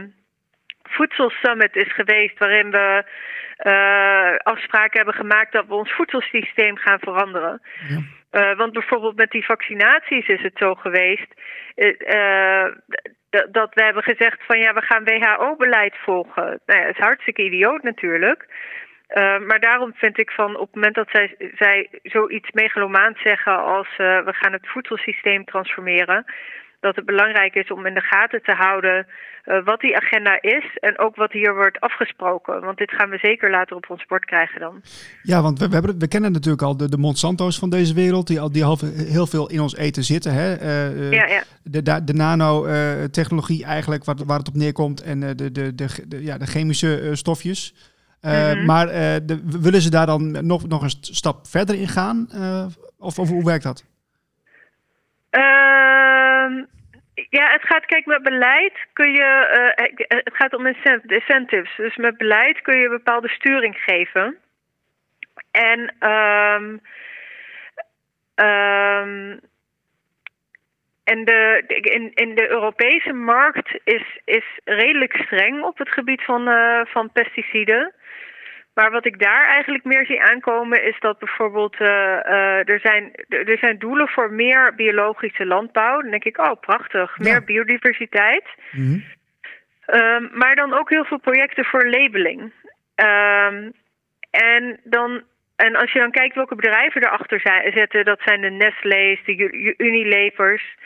[0.93, 3.05] voedselsummit is geweest waarin we
[3.59, 7.63] uh, afspraken hebben gemaakt dat we ons voedselsysteem gaan veranderen.
[7.89, 8.01] Ja.
[8.33, 11.35] Uh, want bijvoorbeeld met die vaccinaties is het zo geweest
[11.77, 12.67] uh,
[13.51, 16.61] dat we hebben gezegd van ja, we gaan WHO-beleid volgen.
[16.67, 18.47] Nou ja, dat is hartstikke idioot natuurlijk.
[19.09, 23.65] Uh, maar daarom vind ik van op het moment dat zij, zij zoiets megalomaans zeggen
[23.65, 26.25] als we gaan het voedselsysteem transformeren,
[26.83, 29.07] dat het belangrijk is om in de gaten te houden
[29.45, 32.61] uh, wat die agenda is en ook wat hier wordt afgesproken.
[32.61, 34.83] Want dit gaan we zeker later op ons bord krijgen dan.
[35.23, 38.27] Ja, want we, we, hebben, we kennen natuurlijk al de, de Monsanto's van deze wereld,
[38.27, 40.33] die, al, die al heel veel in ons eten zitten.
[40.33, 40.61] Hè?
[40.61, 41.43] Uh, ja, ja.
[41.63, 45.75] De, de, de nanotechnologie eigenlijk, waar, waar het op neerkomt, en de, de, de,
[46.07, 47.75] de, ja, de chemische stofjes.
[48.23, 48.65] Uh, mm-hmm.
[48.65, 48.87] Maar
[49.27, 52.29] de, willen ze daar dan nog, nog een stap verder in gaan?
[52.99, 53.85] of, of hoe werkt dat?
[56.51, 56.65] Uh,
[57.31, 61.77] ja, het gaat, kijk, met beleid kun je, uh, het gaat om incentives.
[61.77, 64.37] Dus met beleid kun je bepaalde sturing geven.
[65.51, 66.81] En um,
[68.35, 69.41] um,
[71.05, 71.65] en de,
[72.15, 77.93] in, de Europese markt is, is redelijk streng op het gebied van, uh, van pesticiden.
[78.75, 83.13] Maar wat ik daar eigenlijk meer zie aankomen is dat bijvoorbeeld uh, uh, er, zijn,
[83.29, 86.01] er zijn doelen voor meer biologische landbouw.
[86.01, 87.41] Dan denk ik, oh prachtig, meer ja.
[87.41, 88.45] biodiversiteit.
[88.71, 89.05] Mm-hmm.
[89.87, 92.41] Um, maar dan ook heel veel projecten voor labeling.
[92.97, 93.73] Um,
[94.31, 95.23] en, dan,
[95.57, 99.75] en als je dan kijkt welke bedrijven erachter zijn, zetten, dat zijn de Nestlé's, de
[99.77, 100.77] Unilevers.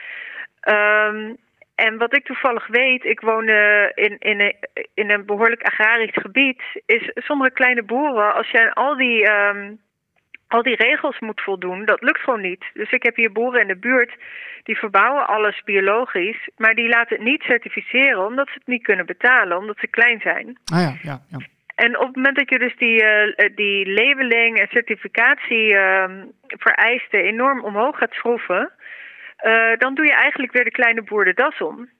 [0.68, 1.36] Um,
[1.76, 4.54] en wat ik toevallig weet, ik woon uh, in, in, een,
[4.94, 9.78] in een behoorlijk agrarisch gebied, is sommige kleine boeren, als je aan al die, um,
[10.48, 12.64] al die regels moet voldoen, dat lukt gewoon niet.
[12.74, 14.14] Dus ik heb hier boeren in de buurt,
[14.62, 19.06] die verbouwen alles biologisch, maar die laten het niet certificeren omdat ze het niet kunnen
[19.06, 20.58] betalen, omdat ze klein zijn.
[20.72, 21.38] Ah ja, ja, ja.
[21.74, 26.04] En op het moment dat je dus die, uh, die labeling en certificatie uh,
[26.48, 28.72] vereisten enorm omhoog gaat schroeven,
[29.44, 31.90] uh, dan doe je eigenlijk weer de kleine boer de das om.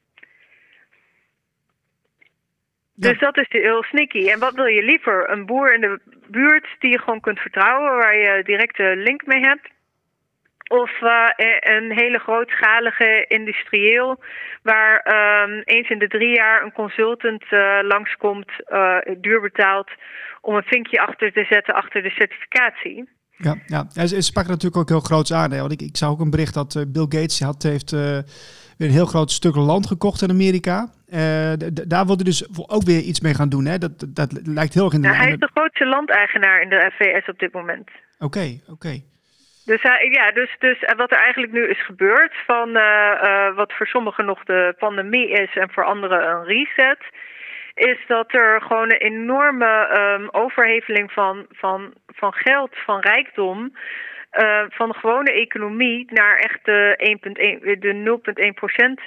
[2.95, 3.11] Ja.
[3.11, 4.29] Dus dat is heel sneaky.
[4.29, 5.31] En wat wil je liever?
[5.31, 9.41] Een boer in de buurt die je gewoon kunt vertrouwen, waar je directe link mee
[9.41, 9.69] hebt?
[10.69, 11.29] Of uh,
[11.61, 14.23] een hele grootschalige industrieel,
[14.63, 14.95] waar
[15.43, 18.51] um, eens in de drie jaar een consultant uh, langskomt,
[19.21, 19.91] duur betaalt,
[20.41, 23.09] om een vinkje achter te zetten achter de certificatie.
[23.39, 23.87] Ja, ja.
[23.95, 25.51] En ze sprak natuurlijk ook heel groots aan.
[25.53, 25.61] Hè?
[25.61, 28.01] Want ik, ik zag ook een bericht dat uh, Bill Gates had, heeft uh,
[28.79, 30.89] weer een heel groot stuk land gekocht in Amerika.
[31.09, 31.53] Uh,
[31.87, 33.65] daar wil hij dus ook weer iets mee gaan doen.
[33.65, 33.79] Hè?
[33.79, 36.69] Dat, dat, dat lijkt heel erg in de ja, Hij is de grootste landeigenaar in
[36.69, 37.91] de VS op dit moment.
[38.19, 38.73] Oké, okay, oké.
[38.73, 39.05] Okay.
[39.65, 42.73] Dus, hij, ja, dus, dus wat er eigenlijk nu is gebeurd, van
[43.55, 46.99] wat voor sommigen nog de pandemie is en voor anderen een reset,
[47.77, 53.77] is dat er gewoon een enorme um, overheveling van, van, van geld, van rijkdom,
[54.33, 57.19] uh, van de gewone economie naar echt de,
[57.75, 58.19] 1,1, de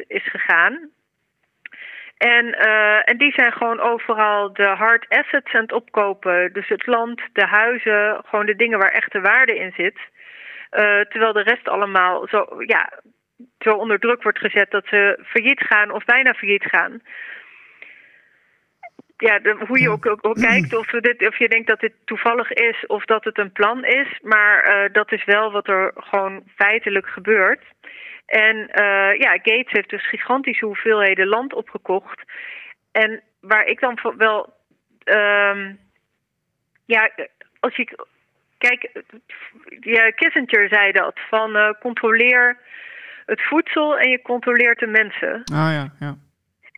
[0.01, 0.89] 0,1% is gegaan.
[2.17, 6.53] En, uh, en die zijn gewoon overal de hard assets aan het opkopen.
[6.53, 9.97] Dus het land, de huizen, gewoon de dingen waar echte waarde in zit.
[9.97, 12.89] Uh, terwijl de rest allemaal zo, ja,
[13.59, 17.01] zo onder druk wordt gezet dat ze failliet gaan of bijna failliet gaan
[19.21, 21.93] ja, de, hoe je ook, ook, ook kijkt, of, dit, of je denkt dat dit
[22.05, 24.19] toevallig is of dat het een plan is.
[24.21, 27.63] Maar uh, dat is wel wat er gewoon feitelijk gebeurt.
[28.25, 32.21] En uh, ja, Gates heeft dus gigantische hoeveelheden land opgekocht.
[32.91, 34.53] En waar ik dan wel.
[35.03, 35.73] ehm,
[36.85, 37.11] ja,
[37.59, 38.05] als je.
[38.57, 39.03] Kijk,
[39.79, 42.57] ja, Kissinger zei dat: van eh, controleer
[43.25, 45.43] het voedsel en je controleert de mensen.
[45.43, 46.17] Ah ja, ja.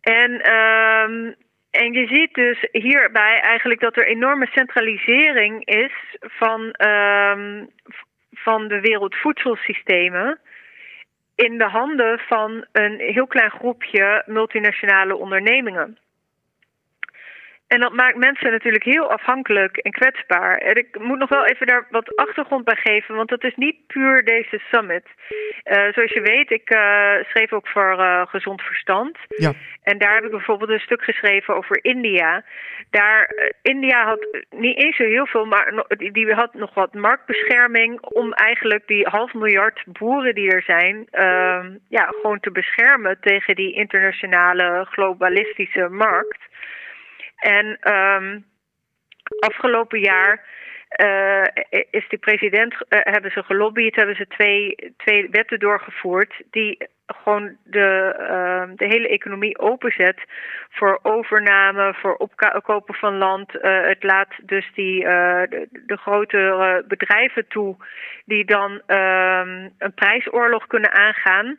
[0.01, 1.33] En, ehm,
[1.71, 7.65] en je ziet dus hierbij eigenlijk dat er enorme centralisering is van, ehm,
[8.33, 10.39] van de wereldvoedselsystemen
[11.35, 15.97] in de handen van een heel klein groepje multinationale ondernemingen.
[17.73, 20.57] En dat maakt mensen natuurlijk heel afhankelijk en kwetsbaar.
[20.57, 23.87] En ik moet nog wel even daar wat achtergrond bij geven, want dat is niet
[23.87, 25.05] puur deze summit.
[25.63, 29.17] Eh, zoals je weet, ik eh, schreef ook voor eh, Gezond Verstand.
[29.27, 29.53] Ja.
[29.83, 32.43] En daar heb ik bijvoorbeeld een stuk geschreven over India.
[32.89, 38.33] Daar, India had niet eens zo heel veel, maar die had nog wat marktbescherming om
[38.33, 43.73] eigenlijk die half miljard boeren die er zijn, ehm, ja, gewoon te beschermen tegen die
[43.73, 46.49] internationale globalistische markt.
[47.41, 48.39] En ehm,
[49.39, 50.45] afgelopen jaar
[50.91, 51.43] eh,
[51.89, 57.57] is de president, eh, hebben ze gelobbyd, hebben ze twee, twee wetten doorgevoerd die gewoon
[57.63, 60.17] de, ehm, de hele economie openzet
[60.69, 63.59] voor overname, voor opkopen van land.
[63.59, 67.75] Eh, het laat dus die, de, de grote bedrijven toe
[68.25, 71.57] die dan ehm, een prijsoorlog kunnen aangaan.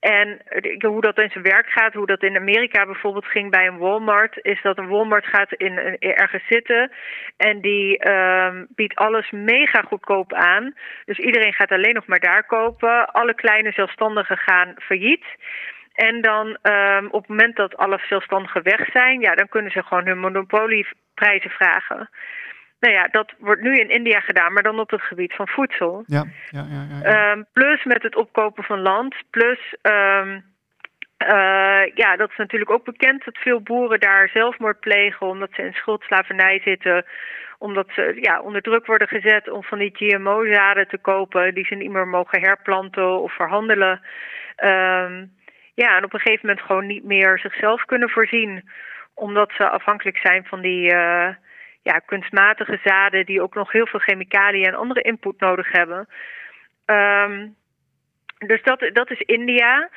[0.00, 0.40] En
[0.78, 4.38] hoe dat in zijn werk gaat, hoe dat in Amerika bijvoorbeeld ging bij een Walmart,
[4.42, 6.92] is dat een Walmart gaat in, ergens zitten
[7.36, 10.74] en die ehm, biedt alles mega goedkoop aan.
[11.04, 13.06] Dus iedereen gaat alleen nog maar daar kopen.
[13.06, 15.24] Alle kleine zelfstandigen gaan failliet.
[15.94, 19.82] En dan ehm, op het moment dat alle zelfstandigen weg zijn, ja, dan kunnen ze
[19.82, 22.08] gewoon hun monopolieprijzen vragen.
[22.80, 26.02] Nou ja, dat wordt nu in India gedaan, maar dan op het gebied van voedsel.
[26.06, 26.86] Ja, ja, ja.
[26.90, 27.30] ja, ja.
[27.30, 29.14] Ehm, plus met het opkopen van land.
[29.30, 30.40] Plus, ehm,
[31.16, 35.62] eh, ja, dat is natuurlijk ook bekend dat veel boeren daar zelfmoord plegen omdat ze
[35.62, 37.04] in schuldslavernij zitten.
[37.58, 41.74] Omdat ze ja, onder druk worden gezet om van die GMO-zaden te kopen die ze
[41.74, 44.00] niet meer mogen herplanten of verhandelen.
[44.56, 45.24] Ehm,
[45.74, 48.70] ja, en op een gegeven moment gewoon niet meer zichzelf kunnen voorzien.
[49.14, 51.28] Omdat ze afhankelijk zijn van die eh,
[51.88, 56.08] ja, kunstmatige zaden die ook nog heel veel chemicaliën en andere input nodig hebben.
[56.84, 57.46] Ehm,
[58.38, 59.88] dus dat, dat is India.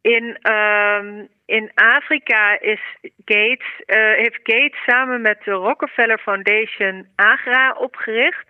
[0.00, 2.80] In, ehm, in Afrika is
[3.24, 8.48] Gates, eh, heeft Gates samen met de Rockefeller Foundation AGRA opgericht.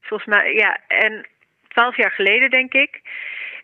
[0.00, 1.26] Volgens mij, ja, en
[1.68, 3.00] twaalf jaar geleden denk ik.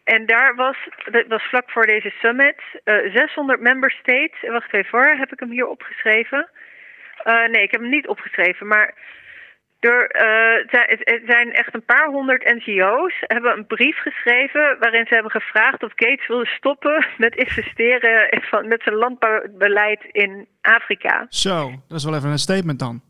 [0.05, 0.77] En daar was,
[1.11, 4.43] dat was vlak voor deze summit, eh 600 member states.
[4.43, 6.49] eh, Wacht even hoor, heb ik hem hier opgeschreven?
[7.27, 8.95] Eh, nee, ik heb hem niet opgeschreven, maar
[9.81, 10.81] er, eh,
[11.27, 15.93] zijn- echt een paar honderd NGO's hebben een brief geschreven waarin ze hebben gevraagd of
[15.95, 21.27] Gates wilde stoppen met investeren in- van, met zijn landbouwbeleid in Afrika.
[21.29, 23.01] Zo, dat is wel even een statement dan.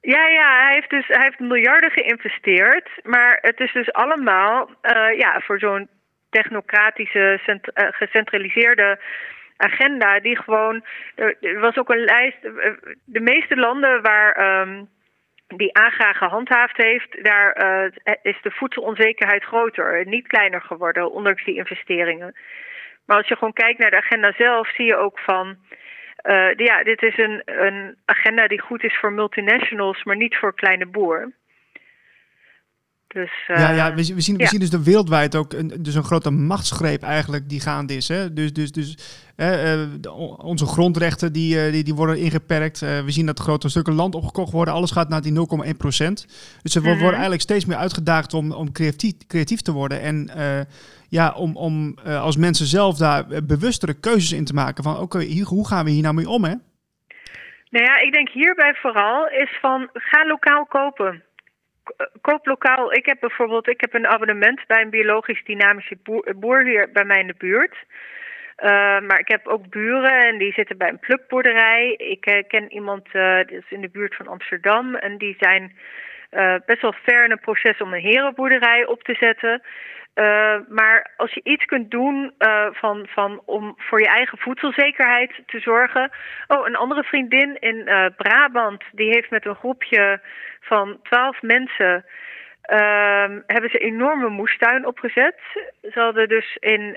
[0.00, 5.18] Ja, ja, hij heeft dus hij heeft miljarden geïnvesteerd, maar het is dus allemaal eh,
[5.18, 5.88] ja, voor zo'n
[6.30, 8.98] technocratische, cent- gecentraliseerde
[9.56, 10.84] agenda die gewoon.
[11.14, 12.44] Er, er was ook een lijst.
[12.44, 12.72] eh,
[13.04, 14.84] De meeste landen waar ehm,
[15.46, 21.56] die AGA gehandhaafd heeft, daar eh, is de voedselonzekerheid groter, niet kleiner geworden, ondanks die
[21.56, 22.34] investeringen.
[23.06, 25.56] Maar als je gewoon kijkt naar de agenda zelf, zie je ook van.
[26.16, 30.54] eh, ja, dit is een, een agenda die goed is voor multinationals, maar niet voor
[30.54, 31.32] kleine boer.
[33.16, 34.48] Dus, ja, eh, ja, we, zien- we, zien, we ja.
[34.48, 38.08] zien dus de wereldwijd ook een, dus een grote machtsgreep eigenlijk die gaande is.
[38.08, 38.32] Hè?
[38.32, 38.98] Dus, dus, dus
[39.36, 39.50] hè,
[39.82, 40.10] eh, de-
[40.42, 42.82] onze grondrechten die, eh, die, die worden ingeperkt.
[42.82, 44.74] Eh, we zien dat grote stukken land opgekocht worden.
[44.74, 46.26] Alles gaat naar die 0,1 procent.
[46.62, 46.88] Dus we Mhm.
[46.90, 50.00] worden eigenlijk steeds meer uitgedaagd om, om creatief, creatief te worden.
[50.00, 50.60] En eh,
[51.08, 54.84] ja, om, om eh, als mensen zelf daar eh, bewustere keuzes in te maken.
[54.84, 56.54] Van oké, hoe gaan we hier nou mee om hè?
[57.70, 61.22] Nou ja, ik denk hierbij vooral is van ga lokaal kopen.
[61.96, 62.92] Eh, Koop lokaal.
[62.92, 65.96] Ik heb bijvoorbeeld ik heb een abonnement bij een biologisch dynamische
[66.36, 67.76] boer, hier bij mij in de buurt.
[68.56, 71.92] Eh, maar ik heb ook buren en die zitten bij een plukboerderij.
[71.92, 75.76] Ik eh, ken iemand die is in de buurt van Amsterdam en die zijn
[76.66, 79.62] best wel ver in een proces om een herenboerderij op te zetten.
[80.16, 85.42] Eh, maar als je iets kunt doen eh, van, van, om voor je eigen voedselzekerheid
[85.46, 86.10] te zorgen.
[86.46, 90.20] Oh, een andere vriendin in eh, Brabant, die heeft met een groepje
[90.60, 92.04] van twaalf mensen.
[92.62, 95.40] ehm, hebben ze een enorme moestuin opgezet.
[95.82, 96.96] Ze hadden dus in,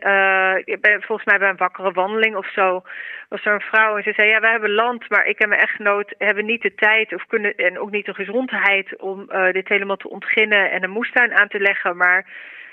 [1.00, 2.82] volgens mij bij een wakkere wandeling of zo,
[3.30, 5.62] was er een vrouw en ze zei: Ja, wij hebben land, maar ik en mijn
[5.62, 9.98] echtgenoot hebben niet de tijd of kunnen, en ook niet de gezondheid om dit helemaal
[9.98, 11.98] te ontginnen en een moestuin aan te leggen.
[11.98, 12.26] Maar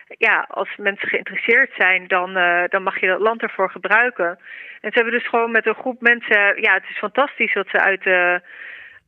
[0.06, 4.28] ja, als mensen geïnteresseerd zijn, dan, uh, dan mag je dat land ervoor gebruiken.
[4.80, 7.80] En ze hebben dus gewoon met een groep mensen, ja, het is fantastisch wat ze
[7.80, 8.40] uit de,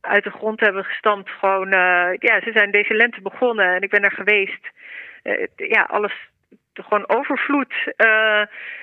[0.01, 1.29] uit de grond hebben gestampt.
[1.29, 4.69] Gewoon, uh, ja, ze zijn deze lente begonnen en ik ben er geweest.
[5.23, 6.13] Uh, ja, alles
[6.73, 7.73] gewoon overvloed.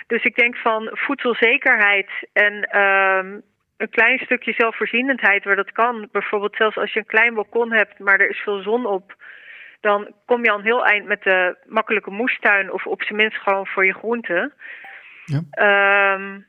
[0.06, 3.42] dus ik denk van voedselzekerheid en um,
[3.76, 6.08] een klein stukje zelfvoorzienendheid waar dat kan.
[6.12, 9.16] Bijvoorbeeld zelfs als je een klein balkon hebt, maar er is veel zon op
[9.80, 13.38] dan kom je al een heel eind met de makkelijke moestuin of op zijn minst
[13.38, 14.52] gewoon voor je groenten.
[15.24, 16.14] Ja.
[16.14, 16.46] Um,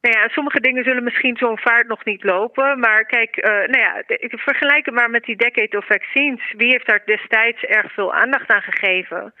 [0.00, 2.78] nou ja, sommige dingen zullen misschien zo'n vaart nog niet lopen.
[2.78, 6.52] Maar kijk, uh, nou ja, ik vergelijk het maar met die Decade of Vaccines.
[6.56, 9.34] Wie heeft daar destijds erg veel aandacht aan gegeven?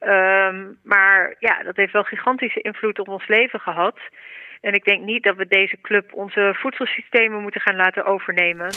[0.00, 3.98] Um, maar ja, dat heeft wel gigantische invloed op ons leven gehad.
[4.60, 8.70] En ik denk niet dat we deze club onze voedselsystemen moeten gaan laten overnemen.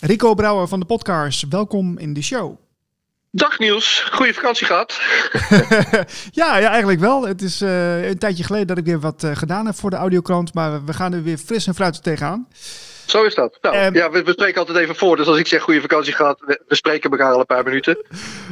[0.00, 2.56] Rico Brouwer van de podcast, welkom in de show.
[3.30, 5.00] Dag Niels, goede vakantie gehad.
[6.40, 7.26] ja, ja, eigenlijk wel.
[7.26, 9.96] Het is uh, een tijdje geleden dat ik weer wat uh, gedaan heb voor de
[9.96, 12.48] audiokrant, maar we gaan er weer fris en fruitig tegenaan.
[13.10, 13.58] Zo is dat.
[13.60, 15.16] Nou, um, ja, we, we, spreken altijd even voor.
[15.16, 18.04] Dus als ik zeg goede vakantie gehad, we, we spreken elkaar al een paar minuten.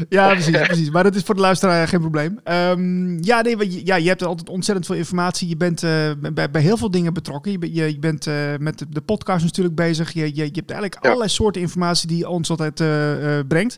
[0.09, 0.91] Ja, precies, precies.
[0.91, 2.41] Maar dat is voor de luisteraar geen probleem.
[2.45, 5.49] Um, ja, nee, ja, je hebt altijd ontzettend veel informatie.
[5.49, 7.53] Je bent uh, bij, bij, heel veel dingen betrokken.
[7.53, 10.13] Je, je, je bent uh, met de, podcast natuurlijk bezig.
[10.13, 11.01] Je, je, je hebt eigenlijk ja.
[11.01, 13.77] allerlei soorten informatie die ons altijd uh, brengt.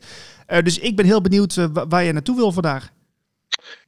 [0.62, 2.88] dus ik ben heel benieuwd waar je naartoe wil vandaag.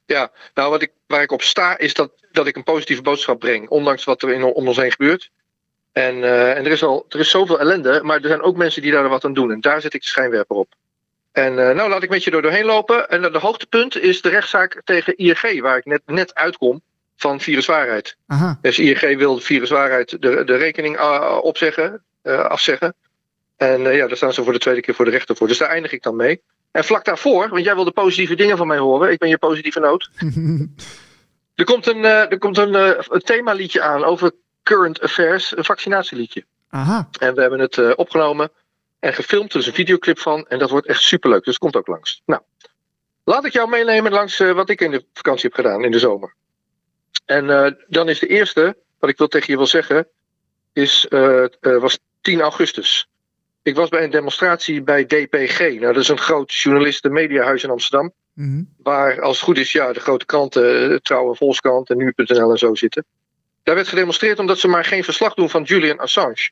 [0.06, 3.38] Ja, nou wat ik, waar ik op sta is dat, dat ik een positieve boodschap
[3.38, 3.68] breng.
[3.68, 5.30] Ondanks wat er in, om ons heen gebeurt.
[5.92, 8.82] En, uh, en er, is al, er is zoveel ellende, maar er zijn ook mensen
[8.82, 9.52] die daar wat aan doen.
[9.52, 10.74] En daar zet ik de schijnwerper op.
[11.32, 13.08] En uh, nou, laat ik met je door doorheen lopen.
[13.08, 16.80] En de hoogtepunt is de rechtszaak tegen ING, waar ik net, net uitkom
[17.16, 18.16] van viruswaarheid.
[18.26, 18.58] Aha.
[18.62, 22.94] Dus ING wil viruswaarheid de, de rekening uh, opzeggen, afzeggen.
[23.56, 25.48] En ja, daar staan ze voor de tweede keer voor de rechter voor.
[25.48, 26.40] Dus daar eindig ik dan mee.
[26.70, 29.10] En vlak daarvoor, want jij wilde positieve dingen van mij horen.
[29.10, 30.10] Ik ben je positieve noot.
[31.54, 34.32] er komt een, er komt een, een themaliedje aan over
[34.70, 36.44] Current Affairs, een vaccinatieliedje.
[36.68, 37.08] Aha.
[37.18, 38.50] En we hebben het uh, opgenomen
[38.98, 39.52] en gefilmd.
[39.52, 40.46] Er is een videoclip van.
[40.48, 41.44] En dat wordt echt superleuk.
[41.44, 42.22] Dus komt ook langs.
[42.26, 42.42] Nou,
[43.24, 45.98] laat ik jou meenemen langs uh, wat ik in de vakantie heb gedaan in de
[45.98, 46.34] zomer.
[47.24, 50.08] En uh, dan is de eerste, wat ik wil tegen je wil zeggen,
[50.72, 51.06] is,
[51.60, 53.08] was 10 augustus.
[53.62, 55.58] Ik was bij een demonstratie bij DPG.
[55.58, 58.12] Nou, dat is een groot journalisten mediahuis in Amsterdam.
[58.34, 58.74] Mm -hmm.
[58.82, 62.58] Waar, als het goed is, ja, de grote kranten, Trouw en Volkskrant en Nu.nl en
[62.58, 63.04] zo zitten.
[63.62, 66.50] Daar werd gedemonstreerd omdat ze maar geen verslag doen van Julian Assange.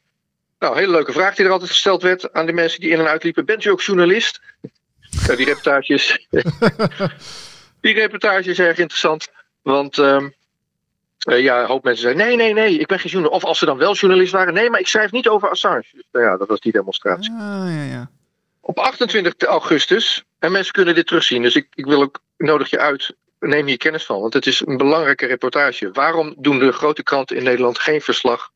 [0.59, 3.09] Nou, hele leuke vraag die er altijd gesteld werd aan de mensen die in en
[3.09, 3.45] uitliepen.
[3.45, 4.41] Bent u ook journalist?
[5.27, 6.27] Ja, die reportage is,
[7.81, 9.29] die reportage is erg interessant.
[9.63, 10.35] Want um,
[11.29, 13.43] uh, ja, een hoop mensen zeiden: nee, nee, nee, ik ben geen journalist.
[13.43, 15.85] Of als ze dan wel journalist waren: nee, maar ik schrijf niet over Assange.
[15.93, 17.33] Dus, nou ja, dat was die demonstratie.
[17.33, 18.11] Ah, ja, ja.
[18.61, 22.79] Op 28 augustus, en mensen kunnen dit terugzien, dus ik, ik wil ook nodig je
[22.79, 25.91] uit neem hier kennis van, want het is een belangrijke reportage.
[25.93, 28.51] Waarom doen de grote kranten in Nederland geen verslag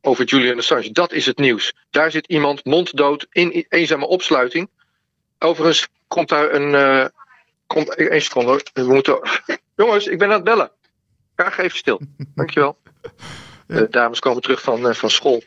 [0.00, 0.92] over Julian Assange?
[0.92, 1.74] Dat is het nieuws.
[1.90, 4.70] Daar zit iemand monddood in eenzame opsluiting.
[5.38, 6.72] Overigens komt daar een.
[6.72, 7.06] Uh,
[7.66, 8.64] komt, één seconde.
[8.72, 9.20] We moeten.
[9.76, 10.70] Jongens, ik ben aan het bellen.
[11.36, 12.00] Ga even stil.
[12.34, 12.76] Dankjewel.
[13.66, 15.42] De dames komen terug van, uh, van school.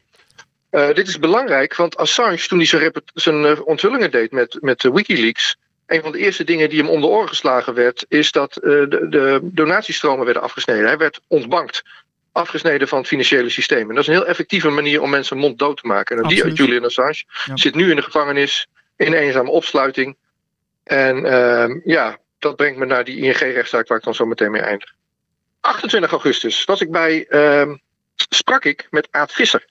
[0.72, 5.58] Uh, dit is belangrijk, want Assange, toen hij zijn, zijn onthullingen deed met, met Wikileaks
[5.90, 8.64] een van de eerste dingen die hem om de oren geslagen werd, is dat uh,
[8.64, 10.86] de, de, donatiestromen werden afgesneden.
[10.86, 11.84] Hij werd ontbankt,
[12.32, 13.90] afgesneden van het financiële systeem.
[13.90, 16.18] En dat is een heel effectieve manier om mensen mond dood te maken.
[16.18, 17.58] En die Julian Assange ja.
[17.58, 20.18] zit nu in de gevangenis, in eenzame opsluiting.
[20.84, 24.62] En uh, ja, dat brengt me naar die ING-rechtszaak waar ik dan zo meteen mee
[24.62, 24.94] eindig.
[25.60, 27.74] 28 augustus was ik bij, uh,
[28.16, 29.66] sprak ik met Aad Visser.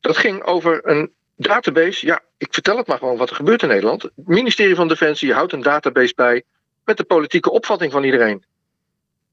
[0.00, 3.68] Dat ging over een database, ja, ik vertel het maar gewoon wat er gebeurt in
[3.68, 4.02] Nederland.
[4.02, 6.42] Het ministerie van Defensie houdt een database bij
[6.84, 8.44] met de politieke opvatting van iedereen.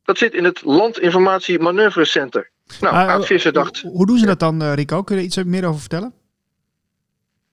[0.03, 2.49] Dat zit in het Landinformatie Manoeuvrecenter.
[2.79, 3.81] Nou, uh, Aad Visser dacht...
[3.81, 5.03] Hoe doen ze dat dan, uh, Rico?
[5.03, 6.13] Kun je er iets meer over vertellen?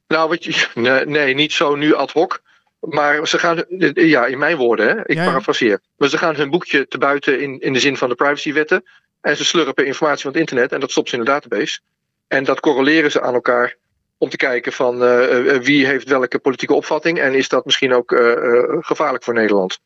[0.08, 2.42] Nou, wat je, nee, nee, niet zo nu ad hoc.
[2.80, 5.28] Maar ze gaan, ja, in mijn woorden, hè, ik ja, ja.
[5.28, 5.80] parafraseer.
[5.96, 8.84] Maar ze gaan hun boekje te buiten in, in de zin van de privacywetten.
[9.20, 11.80] En ze slurpen informatie van het internet en dat stopt ze in de database.
[12.28, 13.76] En dat correleren ze aan elkaar
[14.18, 18.10] om te kijken van uh, wie heeft welke politieke opvatting en is dat misschien ook
[18.80, 19.78] gevaarlijk voor Nederland.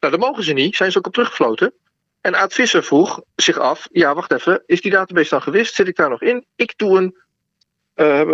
[0.00, 1.72] Nou, dat mogen ze niet, zijn ze ook op teruggefloten.
[2.20, 5.74] En Aad Visser vroeg zich af, ja wacht even, is die database dan gewist?
[5.74, 6.44] Zit ik daar nog in?
[6.56, 7.14] Ik doe een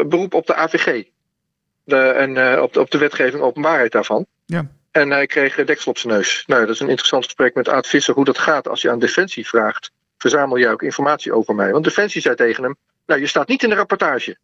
[0.08, 1.04] beroep op de AVG.
[1.84, 4.26] De, en op, de, op de wetgeving openbaarheid daarvan.
[4.46, 4.70] Ja.
[4.90, 6.44] En hij kreeg deksel op zijn neus.
[6.46, 8.98] Nou, dat is een interessant gesprek met Aad Visser hoe dat gaat als je aan
[8.98, 9.90] Defensie vraagt.
[10.18, 11.72] Verzamel jij ook informatie over mij?
[11.72, 14.36] Want Defensie zei tegen hem, nou je staat niet in de rapportage.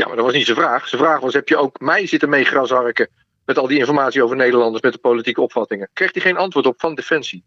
[0.00, 0.88] Ja, maar dat was niet zijn vraag.
[0.88, 3.08] Zijn vraag was: heb je ook mij zitten meegrasharken
[3.44, 5.90] met al die informatie over Nederlanders met de politieke opvattingen?
[5.92, 7.44] Kreeg hij geen antwoord op van Defensie.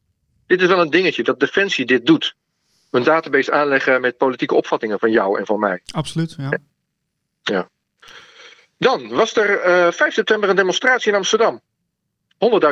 [0.48, 2.36] Dit is wel een dingetje dat Defensie dit doet.
[2.92, 5.82] Een database aanleggen met politieke opvattingen van jou en van mij.
[5.92, 6.36] Absoluut,
[7.44, 7.70] ja.
[8.78, 11.62] Dan was er eh 5 september een demonstratie in Amsterdam.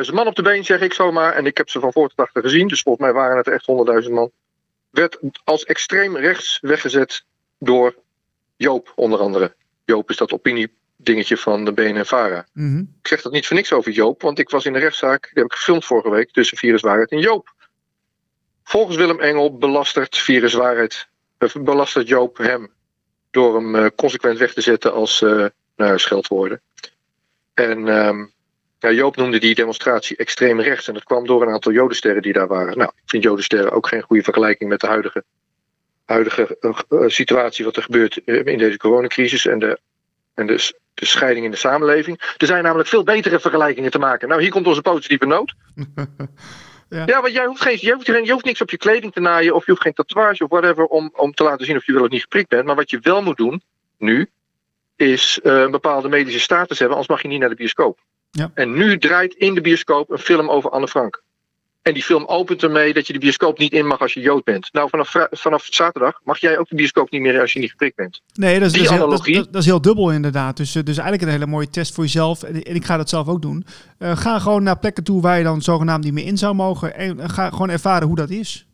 [0.06, 1.32] 100.000 man op de been, zeg ik zomaar.
[1.32, 3.66] En ik heb ze van voor tot achter gezien, dus volgens mij waren het echt
[4.04, 4.30] 100.000 man.
[4.90, 7.24] Werd als extreem rechts weggezet
[7.58, 7.94] door
[8.56, 9.54] Joop, onder andere.
[9.84, 12.46] Joop is dat opiniedingetje van de BNNVARA.
[12.52, 12.78] Mhm.
[12.78, 15.42] Ik zeg dat niet voor niks over Joop, want ik was in de rechtszaak, die
[15.42, 17.54] heb ik gefilmd vorige week, tussen Viruswaarheid en Joop.
[18.64, 21.08] Volgens Willem Engel belastert Viruswaarheid,
[21.38, 22.72] of belastert Joop hem
[23.30, 26.60] door hem eh, consequent weg te zetten als eh nou, scheldwoorden.
[27.54, 28.26] En ehm,
[28.78, 32.32] ja, Joop noemde die demonstratie extreem rechts en dat kwam door een aantal jodensterren die
[32.32, 32.78] daar waren.
[32.78, 35.24] Nou, ik vind jodensterren ook geen goede vergelijking met de huidige,
[36.12, 39.80] huidige eh, eh, situatie wat er gebeurt eh, in deze coronacrisis en de
[40.34, 42.34] en de, de scheiding in de samenleving.
[42.36, 44.28] Er zijn namelijk veel betere vergelijkingen te maken.
[44.28, 45.54] Nou, hier komt onze positieve noot.
[46.88, 47.02] Ja.
[47.06, 47.20] ja.
[47.20, 49.54] want jij hoeft, geen, je, hoeft, geen- hoeft niks op je kleding te naaien.
[49.54, 50.84] Of je hoeft geen tatoeage of whatever.
[50.84, 52.64] Om, om te laten zien of je wel of niet geprikt bent.
[52.64, 53.62] Maar wat je wel moet doen,
[53.98, 54.30] nu.
[54.96, 56.96] Is een bepaalde medische status hebben.
[56.96, 57.98] Anders mag je niet naar de bioscoop.
[58.30, 58.50] Ja.
[58.54, 61.22] En nu draait in de bioscoop een film over Anne Frank.
[61.82, 64.44] En die film opent ermee dat je de bioscoop niet in mag als je Jood
[64.44, 64.68] bent.
[64.72, 67.96] Nou, vanaf, vanaf zaterdag mag jij ook de bioscoop niet meer als je niet geprikt
[67.96, 68.20] bent.
[68.34, 69.34] Nee, dat is, Die dat, is heel, dat, analogie.
[69.34, 70.56] dat- dat is heel dubbel inderdaad.
[70.56, 72.42] Dus, eh, dus eigenlijk een hele mooie test voor jezelf.
[72.42, 73.66] En, en ik ga dat zelf ook doen.
[73.98, 76.94] Eh, ga gewoon naar plekken toe waar je dan zogenaamd niet meer in zou mogen.
[76.94, 78.66] En eh, ga gewoon ervaren hoe dat is.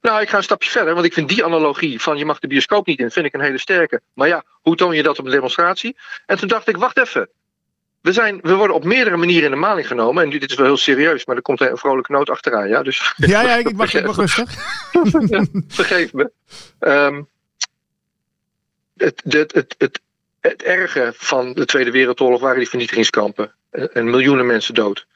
[0.00, 2.46] Nou, ik ga een stapje verder, want ik vind die analogie van je mag de
[2.46, 4.00] bioscoop niet in, vind ik een hele sterke.
[4.14, 5.96] Maar ja, hoe toon je dat op een demonstratie?
[6.26, 7.28] En toen dacht ik, wacht even.
[8.06, 10.24] We, zijn, we worden op meerdere manieren in de maling genomen.
[10.24, 12.68] En dit is wel heel serieus, maar er komt een vrolijke noot achteraan.
[12.68, 12.82] Ja?
[12.82, 14.54] Dus Ja, ja, ik, wacht, ik rustig.
[15.68, 16.30] vergeef me.
[16.78, 17.22] Ehm,
[18.96, 20.00] het, het, het, het,
[20.40, 23.52] het erge van de Tweede Wereldoorlog waren die vernietigingskampen.
[23.70, 25.06] En, en miljoenen mensen dood.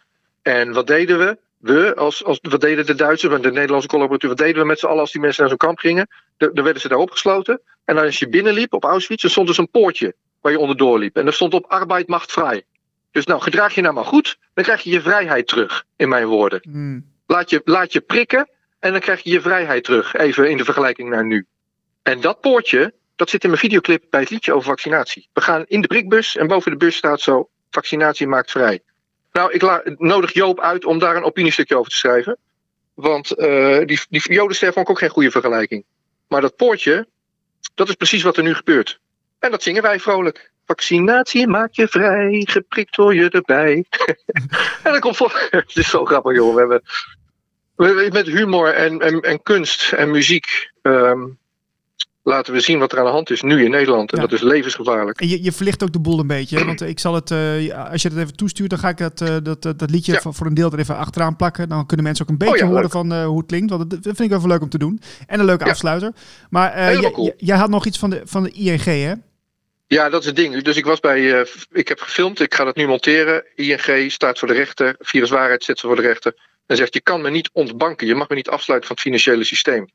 [0.43, 1.39] En wat deden we?
[1.59, 4.79] We, als, als, wat deden de Duitsers en de Nederlandse collaboratoren, wat deden we met
[4.79, 6.09] z'n allen als die mensen naar zo'n kamp gingen?
[6.37, 7.61] Dan dan werden ze daar opgesloten.
[7.85, 11.17] En als je binnenliep op Auschwitz, dan stond dus een poortje waar je onderdoor liep.
[11.17, 12.65] En er stond op arbeid macht vrij.
[13.11, 16.27] Dus nou, gedraag je nou maar goed, dan krijg je je vrijheid terug, in mijn
[16.27, 16.61] woorden.
[16.63, 17.05] Hmm.
[17.27, 20.15] Laat je, laat je prikken en dan krijg je je vrijheid terug.
[20.15, 21.47] Even in de vergelijking naar nu.
[22.03, 25.29] En dat poortje, dat zit in mijn videoclip bij het liedje over vaccinatie.
[25.33, 28.81] We gaan in de prikbus en boven de bus staat zo: vaccinatie maakt vrij.
[29.33, 32.39] Nou, ik la- nodig Joop uit om daar een opiniestukje over te schrijven.
[32.95, 35.85] Want eh, die, die Jodenster vond ik ook geen goede vergelijking.
[36.29, 37.09] Maar dat poortje,
[37.75, 39.01] dat is precies wat er nu gebeurt.
[39.39, 40.53] En dat zingen wij vrolijk.
[40.75, 43.85] Vaccinatie maakt je vrij, geprikt hoor je erbij.
[44.85, 45.47] en dan komt voor.
[45.51, 46.55] Het is zo grappig, joh.
[46.55, 46.83] We hebben,
[47.77, 50.71] we hebben met humor en, en, en kunst en muziek.
[50.83, 51.19] ehm,
[52.23, 54.13] laten we zien wat er aan de hand is nu in Nederland.
[54.13, 54.27] En Ja.
[54.27, 55.21] dat is levensgevaarlijk.
[55.21, 56.65] En je, je verlicht ook de boel een beetje.
[56.65, 59.37] Want ik zal het, eh, als je het even toestuurt, dan ga ik dat, eh,
[59.43, 60.33] dat, dat, dat liedje Ja.
[60.33, 61.69] voor, een deel er even achteraan plakken.
[61.69, 62.91] Dan kunnen mensen ook een beetje ja, horen leuk.
[62.91, 63.71] van eh, hoe het klinkt.
[63.71, 65.01] Want dat, dat vind ik wel leuk om te doen.
[65.27, 66.13] En een leuke afsluiter.
[66.51, 67.33] Maar cool.
[67.37, 69.13] jij had nog iets van de, van de ING, hè?
[69.93, 70.63] Ja, dat is het ding.
[70.63, 71.41] Dus ik was bij.
[71.41, 73.45] eh, ik heb gefilmd, ik ga dat nu monteren.
[73.55, 74.95] ING staat voor de rechter.
[74.99, 76.35] Viruswaarheid zet ze voor de rechter.
[76.67, 78.07] En zegt: Je kan me niet ontbanken.
[78.07, 79.89] Je mag me niet afsluiten van het financiële systeem.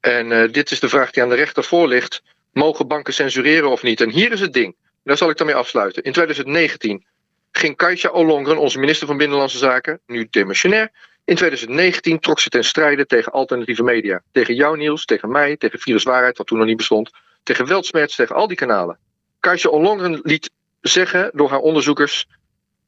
[0.00, 2.22] En eh, dit is de vraag die aan de rechter voor ligt.
[2.52, 4.00] Mogen banken censureren of niet?
[4.00, 4.76] En hier is het ding.
[5.04, 6.02] Daar zal ik dan mee afsluiten.
[6.02, 7.04] In 2019
[7.52, 10.90] ging Kajsa Ollongren, onze minister van Binnenlandse Zaken, nu demissionair.
[11.24, 14.22] In 2019 trok ze ten strijde tegen alternatieve media.
[14.32, 17.10] Tegen jou, Niels, tegen mij, tegen Viruswaarheid, wat toen nog niet bestond.
[17.42, 18.98] Tegen Weltsmerts, tegen al die kanalen.
[19.40, 22.26] Kajsa Ollongren liet zeggen door haar onderzoekers: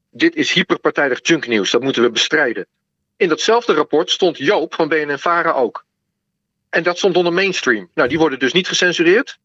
[0.09, 2.67] dit is hyperpartijdig junknieuws, dat moeten we bestrijden.
[3.17, 5.85] In datzelfde rapport stond Joop van BNN-Vara ook.
[6.69, 7.89] En dat stond onder mainstream.
[7.93, 9.37] Nou, die worden dus niet gecensureerd.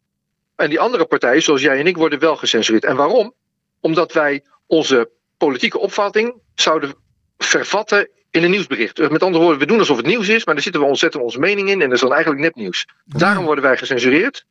[0.56, 2.84] En die andere partijen, zoals jij en ik, worden wel gecensureerd.
[2.84, 3.34] En waarom?
[3.80, 6.94] Omdat wij onze politieke opvatting zouden
[7.38, 9.10] vervatten in een nieuwsbericht.
[9.10, 11.38] Met andere woorden, we doen alsof het nieuws is, maar daar zitten we ontzettend onze
[11.38, 12.86] mening in en dat is dan eigenlijk nepnieuws.
[13.04, 14.44] Daarom worden wij gecensureerd.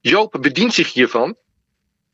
[0.00, 1.36] Joop bedient zich hiervan.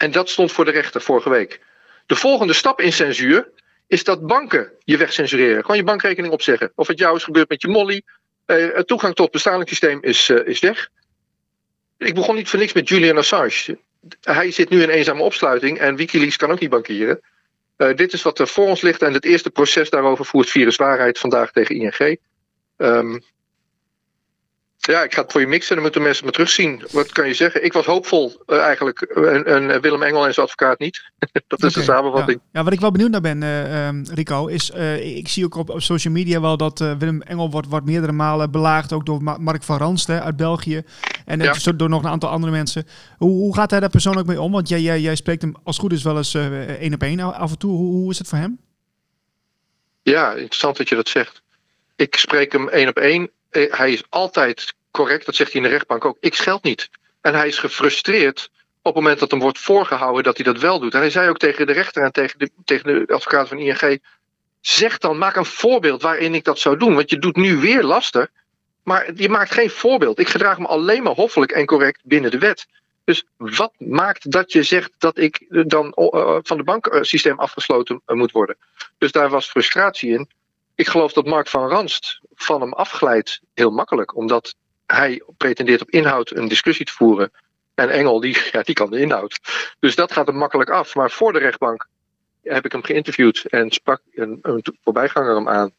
[0.03, 1.61] En dat stond voor de rechter vorige week.
[2.07, 3.51] De volgende stap in censuur
[3.87, 5.61] is dat banken je wegcensureren.
[5.61, 6.73] Gewoon je bankrekening opzeggen.
[6.75, 8.03] Of het jou is gebeurd met je molly.
[8.47, 10.89] Eh, toegang tot het bestalingssysteem is, eh, is weg.
[11.99, 13.79] Ik begon niet voor niks met Julian Assange.
[14.21, 17.21] Hij zit nu in eenzame opsluiting en Wikileaks kan ook niet bankieren.
[17.77, 21.19] Eh, dit is wat er voor ons ligt en het eerste proces daarover voert Viruswaarheid
[21.19, 22.19] vandaag tegen ING.
[22.77, 23.19] Ehm,
[24.87, 26.83] Ja, ik ga het voor je mixen en dan moeten mensen me terugzien.
[26.91, 27.65] Wat kan je zeggen?
[27.65, 29.01] Ik was hoopvol uh, eigenlijk.
[29.01, 31.03] En, en, Willem Engel en zijn advocaat niet.
[31.47, 32.41] dat is okay, de samenvatting.
[32.43, 32.49] Ja.
[32.53, 32.65] ja.
[32.65, 34.71] wat ik wel benieuwd naar ben, uh, um, Rico, is...
[34.71, 38.13] Uh, ik zie ook op, op, social media wel dat Willem Engel wordt, wordt meerdere
[38.13, 38.93] malen belaagd.
[38.93, 40.83] Ook door Mark van Ranst uit België.
[41.27, 41.73] En ja.
[41.77, 42.87] door nog een aantal andere mensen.
[43.19, 44.53] Hoe, hoe gaat hij daar persoonlijk mee om?
[44.53, 47.51] Want jij, jij, jij spreekt hem als goed is wel eens één op één af
[47.51, 47.77] en toe.
[47.77, 48.59] Hoe, hoe is het voor hem?
[50.03, 51.43] Ja, interessant dat je dat zegt.
[51.97, 53.31] Ik spreek hem één op één.
[53.53, 56.17] Hij is altijd correct, dat zegt hij in de rechtbank ook.
[56.21, 56.91] Ik scheld niet.
[57.21, 58.51] En hij is gefrustreerd
[58.83, 60.95] op het moment dat hem wordt voorgehouden dat hij dat wel doet.
[60.95, 64.01] En hij zei ook tegen de rechter en tegen de, tegen de advocaat van ING:
[64.61, 66.95] zeg dan, maak een voorbeeld waarin ik dat zou doen.
[66.95, 68.29] Want je doet nu weer lastig,
[68.83, 70.19] maar je maakt geen voorbeeld.
[70.19, 72.67] Ik gedraag me alleen maar hoffelijk en correct binnen de wet.
[73.05, 78.33] Dus wat maakt dat je zegt dat ik dan uh, van het banksysteem afgesloten moet
[78.33, 78.57] worden?
[78.99, 80.29] Dus daar was frustratie in.
[80.75, 84.55] Ik geloof dat Mark van Ranst van hem afglijdt heel makkelijk, omdat
[84.87, 87.31] hij pretendeert op inhoud een discussie te voeren.
[87.75, 89.41] En Engel, die, ja, die kan de inhoud.
[89.79, 90.95] Dus dat gaat hem makkelijk af.
[90.95, 91.89] Maar voor de rechtbank
[92.43, 95.73] heb ik hem geïnterviewd en sprak een, een voorbijganger hem aan.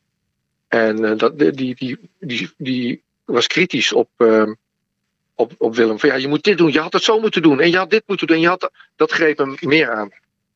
[0.67, 4.51] En uh, dat, die, die, die, die was kritisch op, uh,
[5.35, 5.99] op, op Willem.
[5.99, 7.59] Van ja, je moet dit doen, je had het zo moeten doen.
[7.59, 8.35] En je had dit moeten doen.
[8.35, 10.09] En je had, dat greep hem meer aan.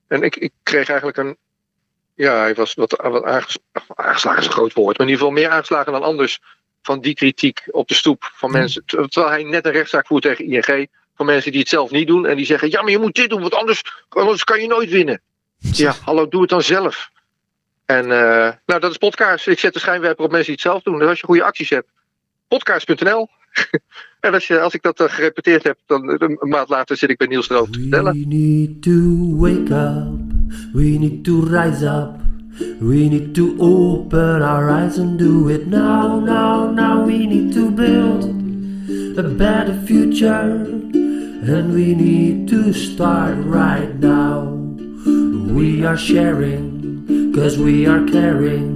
[0.07, 1.37] En ik, ik kreeg eigenlijk een.
[2.17, 3.23] Ja, hij was wat, wat
[3.95, 4.97] aangeslagen, is een groot woord.
[4.97, 6.39] Maar in ieder geval meer aangeslagen dan anders
[6.81, 8.83] van die kritiek op de stoep van mensen.
[8.85, 10.87] Terwijl hij net een rechtszaak voert tegen ING.
[11.15, 12.25] Van mensen die het zelf niet doen.
[12.25, 14.89] En die zeggen: Ja, maar je moet dit doen, want anders, anders kan je nooit
[14.89, 15.21] winnen.
[15.71, 17.09] Ja, hallo, doe het dan zelf.
[17.85, 19.47] En uh, nou, dat is podcast.
[19.47, 20.99] Ik zet de schijnwerper op mensen die het zelf doen.
[20.99, 21.87] Dus als je goede acties hebt,
[22.47, 23.27] podcast.nl.
[24.19, 27.17] en als, je, als ik dat uh, gerepeteerd heb, dan een maand later zit ik
[27.17, 28.13] bij Niels erover te vertellen.
[28.13, 30.16] We need to wake up.
[30.73, 32.19] We need to rise up.
[32.81, 37.05] We need to open our eyes and do it now, now, now.
[37.05, 38.25] We need to build
[39.17, 44.45] a better future, and we need to start right now.
[45.53, 48.75] We are sharing, cause we are caring.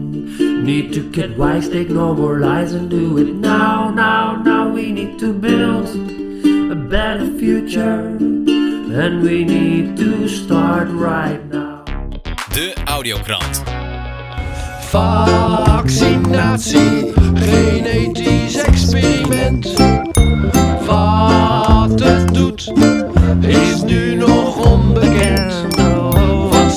[0.64, 4.70] Need to get wise, take no more lies, and do it now, now, now.
[4.70, 5.90] We need to build
[6.72, 8.18] a better future,
[8.94, 11.84] and we need to start right now.
[12.54, 13.64] De Audiokrant.
[14.89, 16.34] Vaccinatie,
[17.34, 19.74] genetisch experiment.
[20.86, 22.74] Wat het doet,
[23.39, 25.76] is nu nog onbekend.
[26.50, 26.72] Wat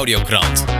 [0.00, 0.79] Audiokrant.